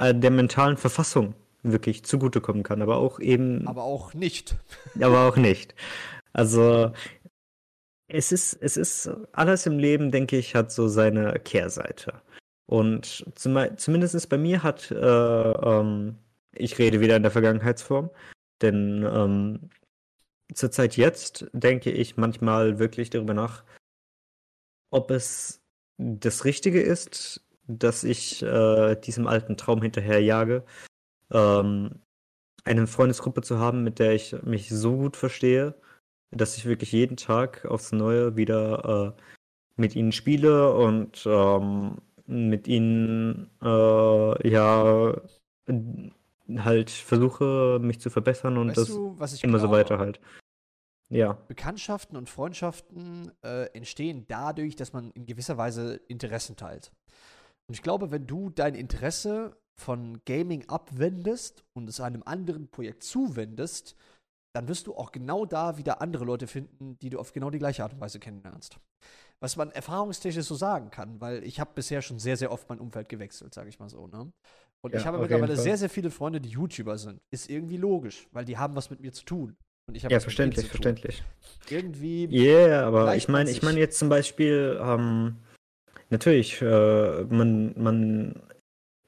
[0.00, 4.56] äh, der mentalen Verfassung wirklich zugutekommen kann, aber auch eben, Aber auch nicht.
[5.00, 5.74] aber auch nicht.
[6.32, 6.92] Also
[8.08, 12.14] es ist, es ist alles im Leben, denke ich, hat so seine Kehrseite.
[12.66, 16.16] Und zum, zumindest bei mir hat, äh, ähm,
[16.52, 18.10] ich rede wieder in der Vergangenheitsform,
[18.62, 19.70] denn ähm,
[20.54, 23.64] zur Zeit jetzt denke ich manchmal wirklich darüber nach,
[24.90, 25.62] ob es
[25.98, 30.64] das Richtige ist, dass ich äh, diesem alten Traum hinterherjage,
[31.30, 32.00] ähm,
[32.64, 35.74] eine Freundesgruppe zu haben, mit der ich mich so gut verstehe,
[36.30, 39.22] dass ich wirklich jeden Tag aufs Neue wieder äh,
[39.76, 45.16] mit ihnen spiele und ähm, mit ihnen äh, ja
[46.58, 49.58] halt versuche, mich zu verbessern und weißt das du, immer glaube?
[49.58, 50.20] so weiter halt.
[51.10, 51.32] Ja.
[51.48, 56.92] Bekanntschaften und Freundschaften äh, entstehen dadurch, dass man in gewisser Weise Interessen teilt.
[57.68, 63.02] Und ich glaube, wenn du dein Interesse von Gaming abwendest und es einem anderen Projekt
[63.02, 63.96] zuwendest,
[64.54, 67.58] dann wirst du auch genau da wieder andere Leute finden, die du auf genau die
[67.58, 68.78] gleiche Art und Weise kennenlernst.
[69.40, 72.78] Was man erfahrungstechnisch so sagen kann, weil ich habe bisher schon sehr, sehr oft mein
[72.78, 74.06] Umfeld gewechselt, sage ich mal so.
[74.06, 74.32] Ne?
[74.82, 77.20] Und ja, ich habe mittlerweile sehr, sehr viele Freunde, die YouTuber sind.
[77.30, 79.56] Ist irgendwie logisch, weil die haben was mit mir zu tun.
[79.88, 81.22] Und ich ja, verständlich, verständlich.
[81.68, 82.26] Irgendwie.
[82.26, 85.36] Ja, yeah, aber ich meine, ich meine jetzt zum Beispiel, ähm,
[86.10, 88.42] natürlich, äh, man, man,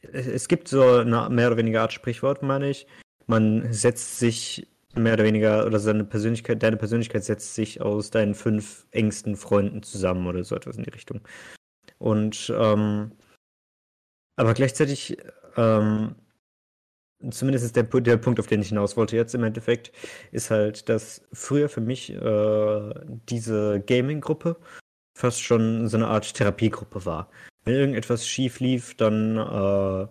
[0.00, 2.86] es gibt so eine mehr oder weniger Art Sprichwort, meine ich.
[3.26, 8.34] Man setzt sich mehr oder weniger, oder seine Persönlichkeit, deine Persönlichkeit setzt sich aus deinen
[8.34, 11.20] fünf engsten Freunden zusammen oder so etwas in die Richtung.
[11.98, 13.12] Und, ähm,
[14.36, 15.18] aber gleichzeitig,
[15.56, 16.16] ähm,
[17.30, 19.92] zumindest ist der, der Punkt, auf den ich hinaus wollte jetzt im Endeffekt,
[20.32, 22.94] ist halt, dass früher für mich äh,
[23.28, 24.56] diese Gaming-Gruppe
[25.16, 27.30] fast schon so eine Art Therapiegruppe war.
[27.64, 30.06] Wenn irgendetwas schief lief, dann äh,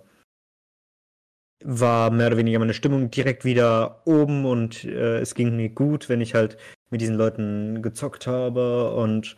[1.63, 6.09] war mehr oder weniger meine Stimmung direkt wieder oben und äh, es ging mir gut,
[6.09, 6.57] wenn ich halt
[6.89, 9.35] mit diesen Leuten gezockt habe und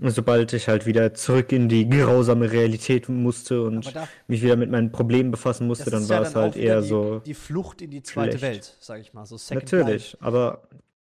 [0.00, 4.70] sobald ich halt wieder zurück in die grausame Realität musste und da, mich wieder mit
[4.70, 7.18] meinen Problemen befassen musste, dann war ja es dann halt eher die, so.
[7.20, 8.42] Die Flucht in die zweite schlecht.
[8.42, 9.26] Welt, sag ich mal.
[9.26, 10.18] So Second Natürlich, Life.
[10.20, 10.68] aber,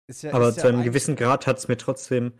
[0.09, 2.33] ja, aber zu einem gewissen Grad hat es mir trotzdem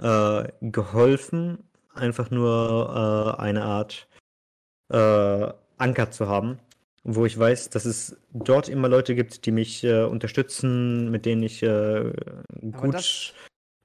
[0.00, 1.58] äh, geholfen,
[1.94, 4.08] einfach nur äh, eine Art
[4.92, 6.58] äh, Anker zu haben
[7.02, 11.42] wo ich weiß, dass es dort immer Leute gibt, die mich äh, unterstützen, mit denen
[11.42, 12.12] ich äh,
[12.72, 13.34] gut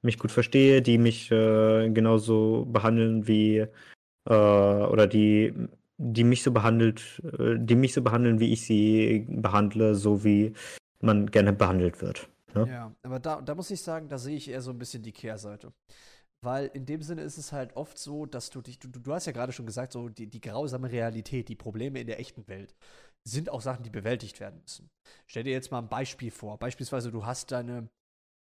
[0.06, 3.68] mich gut verstehe, die mich äh, genauso behandeln wie
[4.28, 5.54] äh, oder die
[5.98, 10.54] die mich so behandelt, äh, die mich so behandeln, wie ich sie behandle, so wie
[11.02, 12.30] man gerne behandelt wird.
[12.54, 12.68] Ne?
[12.70, 15.12] Ja, aber da, da muss ich sagen, da sehe ich eher so ein bisschen die
[15.12, 15.74] Kehrseite.
[16.41, 19.26] Weil in dem Sinne ist es halt oft so, dass du dich, du, du hast
[19.26, 22.76] ja gerade schon gesagt, so die, die grausame Realität, die Probleme in der echten Welt
[23.24, 24.89] sind auch Sachen, die bewältigt werden müssen.
[25.26, 26.60] Stell dir jetzt mal ein Beispiel vor.
[26.60, 27.89] Beispielsweise, du hast deine,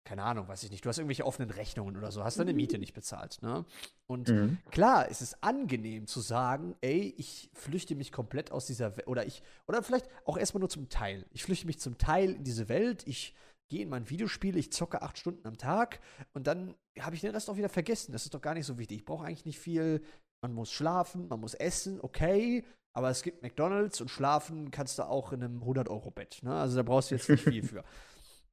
[0.05, 2.77] keine Ahnung, weiß ich nicht, du hast irgendwelche offenen Rechnungen oder so, hast deine Miete
[2.77, 3.65] nicht bezahlt, ne?
[4.07, 4.59] Und mhm.
[4.69, 9.25] klar, es ist angenehm zu sagen, ey, ich flüchte mich komplett aus dieser Welt, oder
[9.25, 11.25] ich, oder vielleicht auch erstmal nur zum Teil.
[11.31, 13.33] Ich flüchte mich zum Teil in diese Welt, ich
[13.67, 15.99] gehe in mein Videospiel, ich zocke acht Stunden am Tag
[16.33, 18.11] und dann habe ich den Rest auch wieder vergessen.
[18.11, 18.99] Das ist doch gar nicht so wichtig.
[18.99, 20.01] Ich brauche eigentlich nicht viel.
[20.41, 22.63] Man muss schlafen, man muss essen, okay.
[22.93, 26.43] Aber es gibt McDonalds und schlafen kannst du auch in einem 100-Euro-Bett.
[26.43, 26.53] Ne?
[26.53, 27.83] Also da brauchst du jetzt nicht viel für.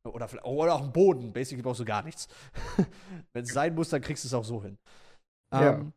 [0.04, 1.32] Oder, oder auch einen Boden.
[1.32, 2.28] Basically brauchst du gar nichts.
[3.32, 4.78] Wenn es sein muss, dann kriegst du es auch so hin.
[5.52, 5.74] Ja.
[5.74, 5.92] Ähm,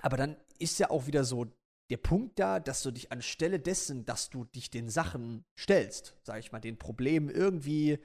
[0.00, 1.46] aber dann ist ja auch wieder so
[1.90, 6.38] der Punkt da, dass du dich anstelle dessen, dass du dich den Sachen stellst, sag
[6.38, 7.98] ich mal, den Problemen irgendwie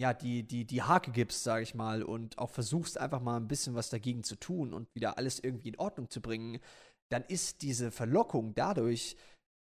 [0.00, 3.48] ja, die, die, die Hake gibst, sag ich mal, und auch versuchst einfach mal ein
[3.48, 6.58] bisschen was dagegen zu tun und wieder alles irgendwie in Ordnung zu bringen,
[7.10, 9.16] dann ist diese Verlockung dadurch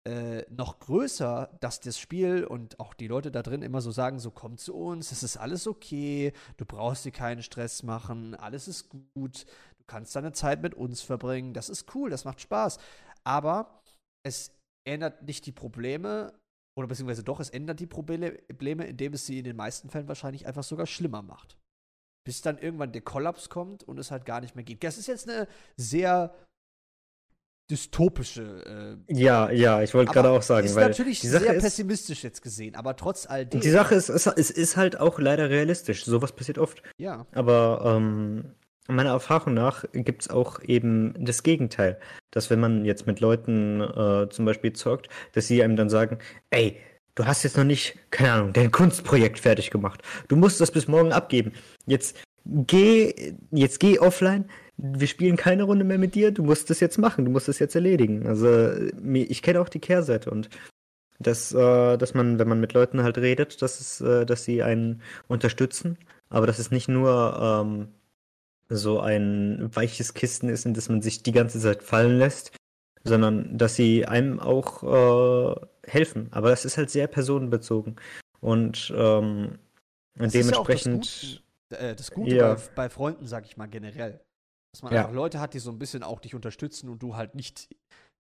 [0.07, 4.19] äh, noch größer, dass das Spiel und auch die Leute da drin immer so sagen,
[4.19, 8.69] so komm zu uns, es ist alles okay, du brauchst dir keinen Stress machen, alles
[8.69, 9.47] ist gut,
[9.79, 12.79] du kannst deine Zeit mit uns verbringen, das ist cool, das macht Spaß.
[13.25, 13.83] Aber
[14.27, 14.53] es
[14.87, 16.35] ändert nicht die Probleme,
[16.77, 20.47] oder beziehungsweise doch, es ändert die Probleme, indem es sie in den meisten Fällen wahrscheinlich
[20.47, 21.57] einfach sogar schlimmer macht.
[22.27, 24.83] Bis dann irgendwann der Kollaps kommt und es halt gar nicht mehr geht.
[24.83, 26.35] Das ist jetzt eine sehr
[27.71, 28.99] dystopische.
[29.09, 32.23] Äh, ja, ja, ich wollte gerade auch sagen, ist weil natürlich die Sache sehr pessimistisch
[32.23, 33.61] jetzt gesehen, aber trotz all dem.
[33.61, 36.05] Die Sache ist, es, es ist halt auch leider realistisch.
[36.05, 36.83] Sowas passiert oft.
[36.99, 37.27] Ja.
[37.33, 38.55] Aber ähm,
[38.89, 41.99] meiner Erfahrung nach gibt es auch eben das Gegenteil,
[42.31, 46.19] dass wenn man jetzt mit Leuten äh, zum Beispiel zockt, dass sie einem dann sagen,
[46.51, 46.77] ey,
[47.15, 50.03] du hast jetzt noch nicht, keine Ahnung, dein Kunstprojekt fertig gemacht.
[50.29, 51.53] Du musst das bis morgen abgeben.
[51.87, 56.81] Jetzt geh, jetzt geh offline, wir spielen keine Runde mehr mit dir, du musst das
[56.81, 58.27] jetzt machen, du musst das jetzt erledigen.
[58.27, 58.73] Also
[59.13, 60.49] ich kenne auch die Kehrseite und
[61.21, 64.63] dass, äh, dass man, wenn man mit Leuten halt redet, dass, es, äh, dass sie
[64.63, 65.97] einen unterstützen,
[66.29, 67.89] aber dass es nicht nur ähm,
[68.69, 72.57] so ein weiches Kisten ist, in das man sich die ganze Zeit fallen lässt,
[73.05, 76.29] sondern dass sie einem auch äh, helfen.
[76.33, 77.97] Aber das ist halt sehr personenbezogen.
[78.41, 79.59] Und ähm,
[80.17, 81.23] dementsprechend.
[81.23, 82.55] Ja das, Gute, äh, das Gute ja.
[82.55, 84.21] bei, bei, Freunden, sag ich mal, generell.
[84.75, 85.03] Dass man ja.
[85.03, 87.69] einfach Leute hat, die so ein bisschen auch dich unterstützen und du halt nicht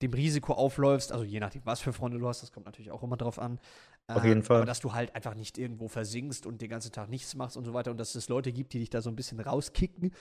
[0.03, 3.01] dem Risiko aufläufst, also je nachdem, was für Freunde du hast, das kommt natürlich auch
[3.01, 3.59] immer drauf an.
[4.05, 4.57] Auf jeden ähm, Fall.
[4.57, 7.65] Aber dass du halt einfach nicht irgendwo versinkst und den ganzen Tag nichts machst und
[7.65, 10.13] so weiter und dass es Leute gibt, die dich da so ein bisschen rauskicken,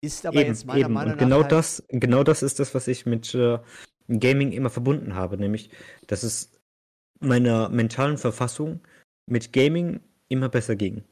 [0.00, 0.94] ist aber eben, jetzt meiner eben.
[0.94, 1.48] Meinung und genau nach.
[1.48, 3.58] Genau, halt das, genau das ist das, was ich mit äh,
[4.08, 5.68] Gaming immer verbunden habe, nämlich,
[6.06, 6.52] dass es
[7.20, 8.80] meiner mentalen Verfassung
[9.26, 11.04] mit Gaming immer besser ging.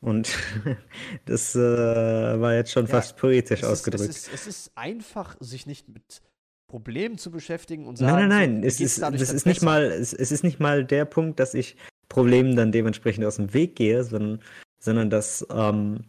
[0.00, 0.34] Und
[1.26, 4.10] das äh, war jetzt schon ja, fast poetisch es ausgedrückt.
[4.10, 6.22] Ist, es, ist, es ist einfach, sich nicht mit
[6.68, 10.12] Problemen zu beschäftigen und sagen, nein, nein, nein, es ist, das ist nicht mal, es,
[10.12, 11.76] es, ist nicht mal der Punkt, dass ich
[12.08, 14.40] Problemen dann dementsprechend aus dem Weg gehe, sondern,
[14.78, 16.04] sondern dass ähm,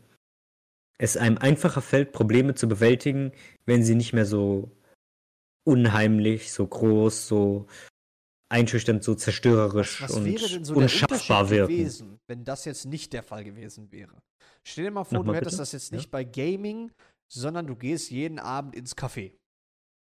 [0.98, 3.32] es einem einfacher fällt, Probleme zu bewältigen,
[3.66, 4.72] wenn sie nicht mehr so
[5.64, 7.66] unheimlich, so groß, so
[8.52, 11.74] einschüchternd, so zerstörerisch was, und so unschaffbar wirken.
[11.74, 14.22] Gewesen, wenn das jetzt nicht der Fall gewesen wäre?
[14.64, 15.62] Stell dir mal vor, Nochmal du hättest bitte?
[15.62, 16.10] das jetzt nicht ja.
[16.12, 16.92] bei Gaming,
[17.32, 19.34] sondern du gehst jeden Abend ins Café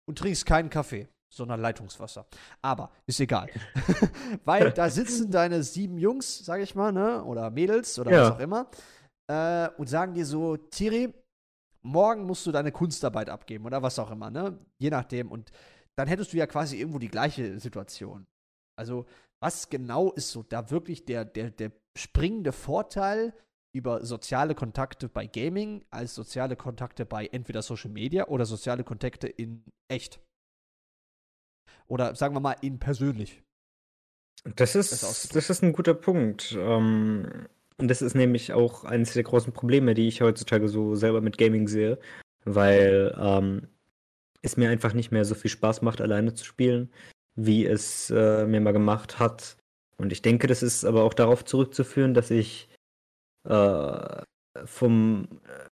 [0.08, 2.27] und trinkst keinen Kaffee, sondern Leitungswasser.
[2.62, 3.49] Aber ist egal.
[4.45, 7.23] Weil da sitzen deine sieben Jungs, sag ich mal, ne?
[7.23, 8.21] Oder Mädels oder ja.
[8.23, 8.69] was auch immer,
[9.27, 11.13] äh, und sagen dir so, Thierry,
[11.82, 14.60] morgen musst du deine Kunstarbeit abgeben oder was auch immer, ne?
[14.77, 15.32] Je nachdem.
[15.32, 15.51] Und
[15.95, 18.25] dann hättest du ja quasi irgendwo die gleiche Situation.
[18.77, 19.05] Also,
[19.41, 23.33] was genau ist so da wirklich der, der, der springende Vorteil
[23.75, 29.27] über soziale Kontakte bei Gaming als soziale Kontakte bei entweder Social Media oder soziale Kontakte
[29.27, 30.19] in echt?
[31.88, 33.43] Oder sagen wir mal in persönlich.
[34.55, 34.91] Das ist,
[35.36, 36.55] das ist ein guter Punkt.
[36.57, 41.21] Ähm, und das ist nämlich auch eines der großen Probleme, die ich heutzutage so selber
[41.21, 41.99] mit Gaming sehe,
[42.45, 43.67] weil ähm,
[44.41, 46.91] es mir einfach nicht mehr so viel Spaß macht, alleine zu spielen,
[47.36, 49.58] wie es äh, mir mal gemacht hat.
[49.98, 52.69] Und ich denke, das ist aber auch darauf zurückzuführen, dass ich
[53.48, 54.22] äh,
[54.65, 55.28] vom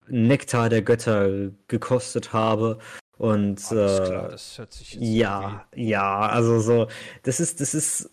[0.08, 2.78] Nektar der Götter gekostet habe.
[3.16, 6.88] Und äh, klar, das hört sich ja, ja, also so,
[7.22, 8.10] das ist, das ist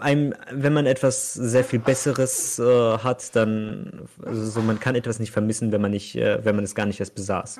[0.00, 5.18] einem, wenn man etwas sehr viel Besseres äh, hat, dann, also so, man kann etwas
[5.18, 7.58] nicht vermissen, wenn man nicht, äh, wenn man es gar nicht erst besaß.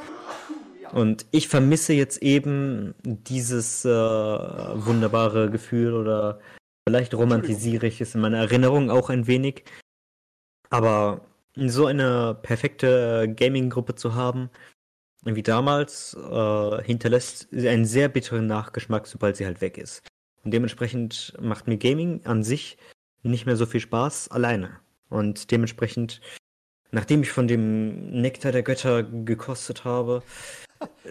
[0.92, 6.40] Und ich vermisse jetzt eben dieses äh, wunderbare Gefühl oder
[6.88, 9.64] vielleicht romantisiere ich es in meiner Erinnerung auch ein wenig.
[10.70, 11.22] Aber
[11.54, 14.50] so eine perfekte Gaming-Gruppe zu haben,
[15.24, 20.06] wie damals, äh, hinterlässt einen sehr bitteren Nachgeschmack, sobald sie halt weg ist.
[20.44, 22.78] Und dementsprechend macht mir Gaming an sich
[23.22, 24.80] nicht mehr so viel Spaß alleine.
[25.10, 26.20] Und dementsprechend,
[26.90, 30.22] nachdem ich von dem Nektar der Götter gekostet habe,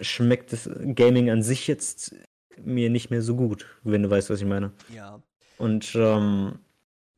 [0.00, 2.14] schmeckt das Gaming an sich jetzt
[2.62, 4.72] mir nicht mehr so gut, wenn du weißt, was ich meine.
[4.94, 5.22] Ja.
[5.58, 6.58] Und ähm,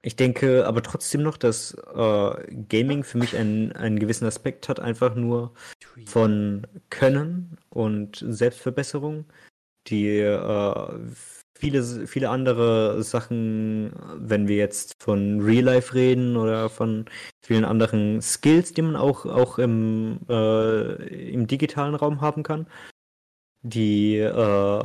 [0.03, 4.81] ich denke aber trotzdem noch, dass äh, Gaming für mich einen, einen gewissen Aspekt hat,
[4.81, 5.53] einfach nur
[6.07, 9.27] von Können und Selbstverbesserung,
[9.87, 10.99] die äh,
[11.61, 17.05] viele, viele andere Sachen, wenn wir jetzt von Real Life reden oder von
[17.42, 22.66] vielen anderen Skills, die man auch, auch im, äh, im digitalen Raum haben kann,
[23.62, 24.83] die äh,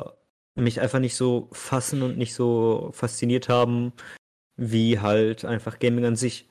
[0.56, 3.94] mich einfach nicht so fassen und nicht so fasziniert haben,
[4.58, 6.50] wie halt einfach Gaming an sich.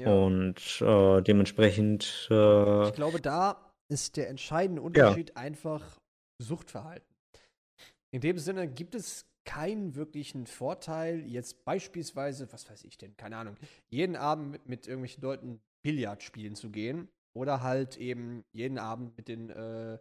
[0.00, 0.12] Ja.
[0.12, 2.28] Und äh, dementsprechend.
[2.30, 5.36] Äh, ich glaube, da ist der entscheidende Unterschied ja.
[5.36, 5.82] einfach
[6.40, 7.14] Suchtverhalten.
[8.12, 13.36] In dem Sinne gibt es keinen wirklichen Vorteil, jetzt beispielsweise, was weiß ich denn, keine
[13.36, 13.56] Ahnung,
[13.88, 19.16] jeden Abend mit, mit irgendwelchen Leuten Billard spielen zu gehen oder halt eben jeden Abend
[19.16, 19.98] mit den äh,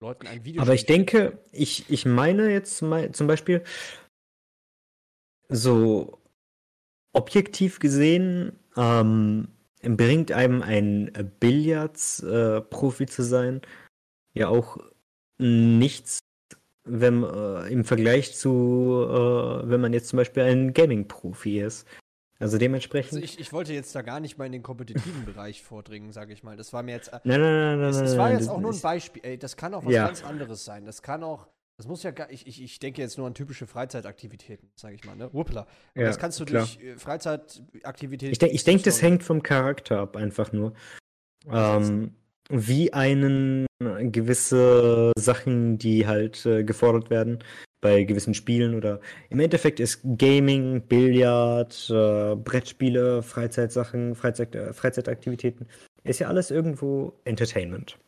[0.00, 0.62] Leuten ein Video.
[0.62, 3.64] Aber ich denke, ich, ich meine jetzt mal zum Beispiel
[5.48, 6.18] so
[7.12, 9.48] objektiv gesehen ähm,
[9.82, 13.62] bringt einem ein Billards-Profi äh, zu sein
[14.36, 14.78] ja auch
[15.38, 16.20] nichts
[16.86, 21.86] wenn, äh, im Vergleich zu, äh, wenn man jetzt zum Beispiel ein Gaming-Profi ist.
[22.38, 23.14] Also dementsprechend.
[23.14, 26.32] Also ich, ich, wollte jetzt da gar nicht mal in den kompetitiven Bereich vordringen, sage
[26.32, 26.56] ich mal.
[26.56, 27.08] Das war mir jetzt.
[27.08, 28.04] Äh, nein, nein, nein, es, nein.
[28.04, 29.22] Es war nein, jetzt auch nur ein Beispiel.
[29.24, 30.06] Ey, das kann auch was ja.
[30.06, 30.84] ganz anderes sein.
[30.84, 31.46] Das kann auch.
[31.78, 32.30] Das muss ja gar.
[32.30, 35.32] Ich, ich, ich denke jetzt nur an typische Freizeitaktivitäten, sage ich mal, ne?
[35.32, 35.66] Wuppler.
[35.94, 36.62] Ja, das kannst du klar.
[36.62, 38.32] durch äh, Freizeitaktivitäten.
[38.32, 40.74] Ich, denk, ich denke, das hängt vom Charakter ab, einfach nur.
[41.50, 42.14] Ähm,
[42.48, 47.40] wie einen gewisse Sachen, die halt äh, gefordert werden
[47.80, 55.68] bei gewissen Spielen oder im Endeffekt ist Gaming, Billard, äh, Brettspiele, Freizeitsachen, Freizeit, äh, Freizeitaktivitäten,
[56.04, 57.98] ist ja alles irgendwo Entertainment.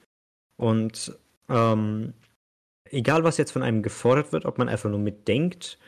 [0.57, 1.16] Und
[1.49, 2.14] ähm,
[2.91, 5.78] egal was jetzt von einem gefordert wird, ob man einfach nur mitdenkt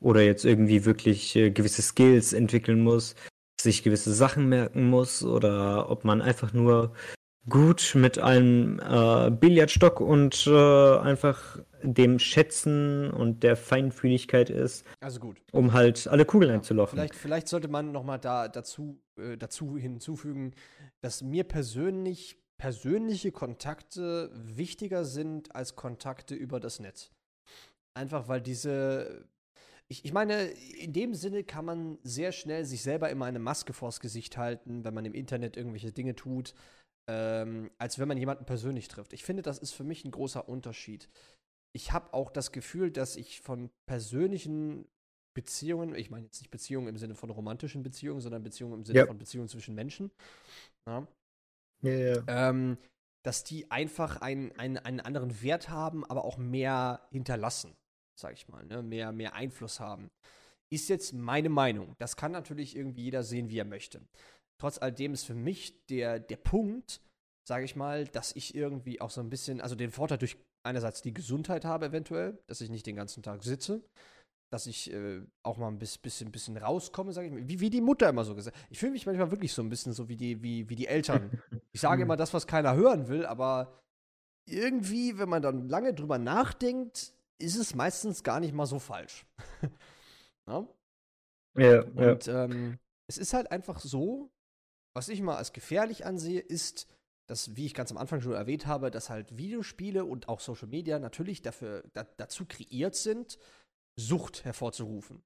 [0.00, 3.14] oder jetzt irgendwie wirklich äh, gewisse Skills entwickeln muss,
[3.60, 6.94] sich gewisse Sachen merken muss oder ob man einfach nur
[7.48, 14.86] gut mit einem äh, Billardstock und äh, einfach dem Schätzen und der Feinfühligkeit ist.
[15.00, 15.36] Also gut.
[15.52, 16.96] Um halt alle Kugeln ja, einzulochen.
[16.96, 20.54] Vielleicht, vielleicht sollte man nochmal da dazu, äh, dazu hinzufügen,
[21.02, 27.10] dass mir persönlich persönliche Kontakte wichtiger sind als Kontakte über das Netz.
[27.94, 29.26] Einfach weil diese.
[29.88, 30.44] Ich, ich meine,
[30.80, 34.82] in dem Sinne kann man sehr schnell sich selber immer eine Maske vors Gesicht halten,
[34.82, 36.54] wenn man im Internet irgendwelche Dinge tut,
[37.08, 39.12] ähm, als wenn man jemanden persönlich trifft.
[39.12, 41.08] Ich finde, das ist für mich ein großer Unterschied.
[41.72, 44.86] Ich habe auch das Gefühl, dass ich von persönlichen
[45.34, 49.00] Beziehungen, ich meine jetzt nicht Beziehungen im Sinne von romantischen Beziehungen, sondern Beziehungen im Sinne
[49.00, 49.06] ja.
[49.06, 50.10] von Beziehungen zwischen Menschen,
[50.86, 51.06] ja,
[51.82, 52.22] ja.
[52.28, 52.78] Ähm,
[53.24, 57.74] dass die einfach einen, einen, einen anderen Wert haben, aber auch mehr hinterlassen,
[58.14, 58.82] sag ich mal, ne?
[58.82, 60.10] mehr, mehr Einfluss haben.
[60.70, 61.94] Ist jetzt meine Meinung.
[61.98, 64.00] Das kann natürlich irgendwie jeder sehen, wie er möchte.
[64.60, 67.00] Trotz alledem ist für mich der, der Punkt,
[67.46, 71.02] sage ich mal, dass ich irgendwie auch so ein bisschen, also den Vorteil durch einerseits
[71.02, 73.82] die Gesundheit habe eventuell, dass ich nicht den ganzen Tag sitze,
[74.50, 77.48] dass ich äh, auch mal ein bisschen, bisschen rauskomme, sage ich mal.
[77.48, 78.56] Wie, wie die Mutter immer so gesagt.
[78.70, 81.42] Ich fühle mich manchmal wirklich so ein bisschen so wie die, wie, wie die Eltern.
[81.72, 83.82] Ich sage immer das, was keiner hören will, aber
[84.48, 89.26] irgendwie, wenn man dann lange drüber nachdenkt, ist es meistens gar nicht mal so falsch.
[90.48, 90.66] ja?
[91.56, 92.44] Ja, Und ja.
[92.44, 92.78] Ähm,
[93.08, 94.30] es ist halt einfach so,
[94.94, 96.86] was ich mal als gefährlich ansehe, ist,
[97.26, 100.68] dass, wie ich ganz am Anfang schon erwähnt habe, dass halt Videospiele und auch Social
[100.68, 103.38] Media natürlich dafür, da, dazu kreiert sind,
[103.96, 105.22] Sucht hervorzurufen.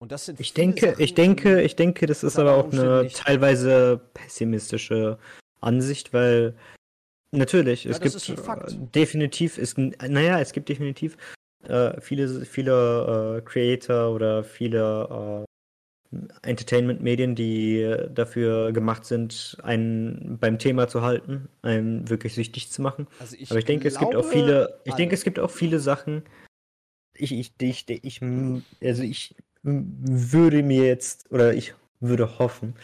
[0.00, 3.08] Und das sind ich denke, Sachen, ich denke, ich denke, das ist aber auch eine
[3.08, 5.18] teilweise pessimistische
[5.60, 6.56] Ansicht, weil
[7.32, 11.16] natürlich, ja, es gibt äh, definitiv, ist, naja, es gibt definitiv
[11.64, 15.47] äh, viele, viele äh, Creator oder viele äh,
[16.42, 23.06] Entertainment-Medien, die dafür gemacht sind, einen beim Thema zu halten, einen wirklich süchtig zu machen.
[23.20, 25.80] Also ich aber ich denke, es gibt auch viele, ich denke, es gibt auch viele
[25.80, 26.22] Sachen,
[27.14, 28.20] ich, ich, ich, ich,
[28.82, 32.74] also ich würde mir jetzt, oder ich würde hoffen,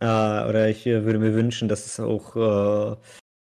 [0.00, 2.96] äh, oder ich würde mir wünschen, dass es auch äh,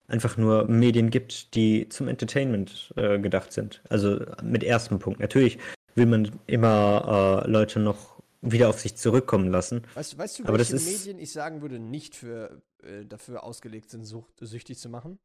[0.08, 3.82] einfach nur Medien gibt, die zum Entertainment äh, gedacht sind.
[3.90, 5.20] Also mit ersten Punkt.
[5.20, 5.60] Natürlich
[5.96, 8.17] will man immer äh, Leute noch
[8.52, 9.84] wieder auf sich zurückkommen lassen.
[9.94, 13.44] Weißt, weißt du, welche Aber das ist, Medien ich sagen würde, nicht für, äh, dafür
[13.44, 15.20] ausgelegt sind, sucht, süchtig zu machen?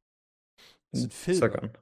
[0.90, 1.40] Das sind Filme.
[1.40, 1.72] Sag an.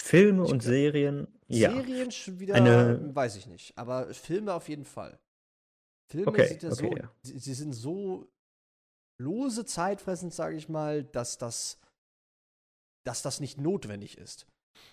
[0.00, 1.70] Filme und Serien, ja.
[1.70, 3.14] Serien schon wieder, Eine...
[3.14, 3.76] weiß ich nicht.
[3.76, 5.20] Aber Filme auf jeden Fall.
[6.08, 7.12] Filme okay, sind ja okay, so, ja.
[7.22, 8.28] Sie, sie, sind so
[9.18, 11.78] lose zeitfressend, sage ich mal, dass das,
[13.04, 14.46] dass das nicht notwendig ist.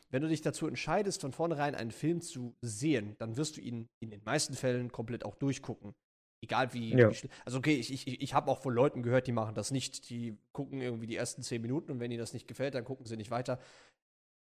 [0.09, 3.89] Wenn du dich dazu entscheidest, von vornherein einen Film zu sehen, dann wirst du ihn
[3.99, 5.93] in den meisten Fällen komplett auch durchgucken.
[6.41, 6.95] Egal wie.
[6.95, 7.11] Ja.
[7.11, 10.09] wie also, okay, ich, ich, ich habe auch von Leuten gehört, die machen das nicht.
[10.09, 13.05] Die gucken irgendwie die ersten zehn Minuten und wenn ihnen das nicht gefällt, dann gucken
[13.05, 13.59] sie nicht weiter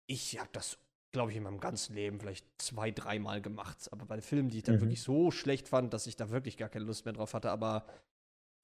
[0.08, 0.78] ich habe das,
[1.12, 3.90] glaube ich, in meinem ganzen Leben vielleicht zwei, dreimal gemacht.
[3.92, 4.82] Aber bei Filmen, die ich dann mhm.
[4.82, 7.52] wirklich so schlecht fand, dass ich da wirklich gar keine Lust mehr drauf hatte.
[7.52, 7.86] Aber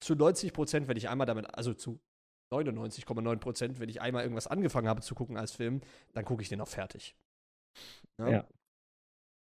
[0.00, 2.00] zu 90 Prozent, wenn ich einmal damit, also zu
[2.50, 5.80] 99,9 Prozent, wenn ich einmal irgendwas angefangen habe zu gucken als Film,
[6.12, 7.14] dann gucke ich den auch fertig.
[8.18, 8.28] Ja.
[8.28, 8.44] ja.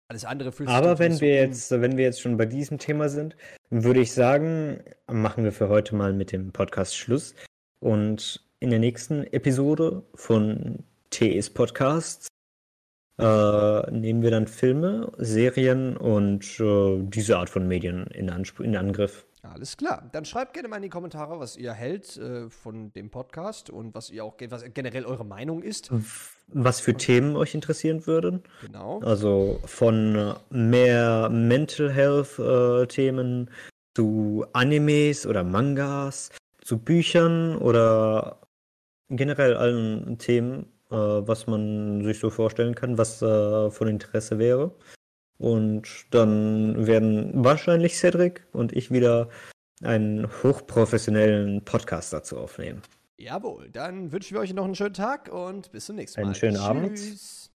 [0.08, 3.10] Alles andere fühlt sich Aber wenn wir jetzt, wenn wir jetzt schon bei diesem Thema
[3.10, 3.36] sind,
[3.72, 7.34] würde ich sagen, machen wir für heute mal mit dem Podcast Schluss.
[7.80, 12.28] Und in der nächsten Episode von TEs Podcasts
[13.18, 19.26] äh, nehmen wir dann Filme, Serien und äh, diese Art von Medien in, in, Angriff.
[19.53, 20.09] Alles klar.
[20.11, 23.93] Dann schreibt gerne mal in die Kommentare, was ihr hält äh, von dem Podcast und
[23.93, 25.89] was ihr auch was generell eure Meinung ist.
[26.47, 28.43] Was für Themen euch interessieren würden.
[28.61, 28.99] Genau.
[28.99, 33.49] Also von mehr Mental Health äh, Themen
[33.95, 36.29] zu Animes oder Mangas,
[36.61, 38.39] zu Büchern oder
[39.09, 44.71] generell allen Themen äh, was man sich so vorstellen kann, was äh, von Interesse wäre.
[45.38, 49.29] Und dann werden wahrscheinlich Cedric und ich wieder
[49.83, 52.81] einen hochprofessionellen Podcast dazu aufnehmen.
[53.17, 56.27] Jawohl, dann wünschen wir euch noch einen schönen Tag und bis zum nächsten Mal.
[56.27, 56.63] Einen schönen Tschüss.
[56.63, 56.99] Abend.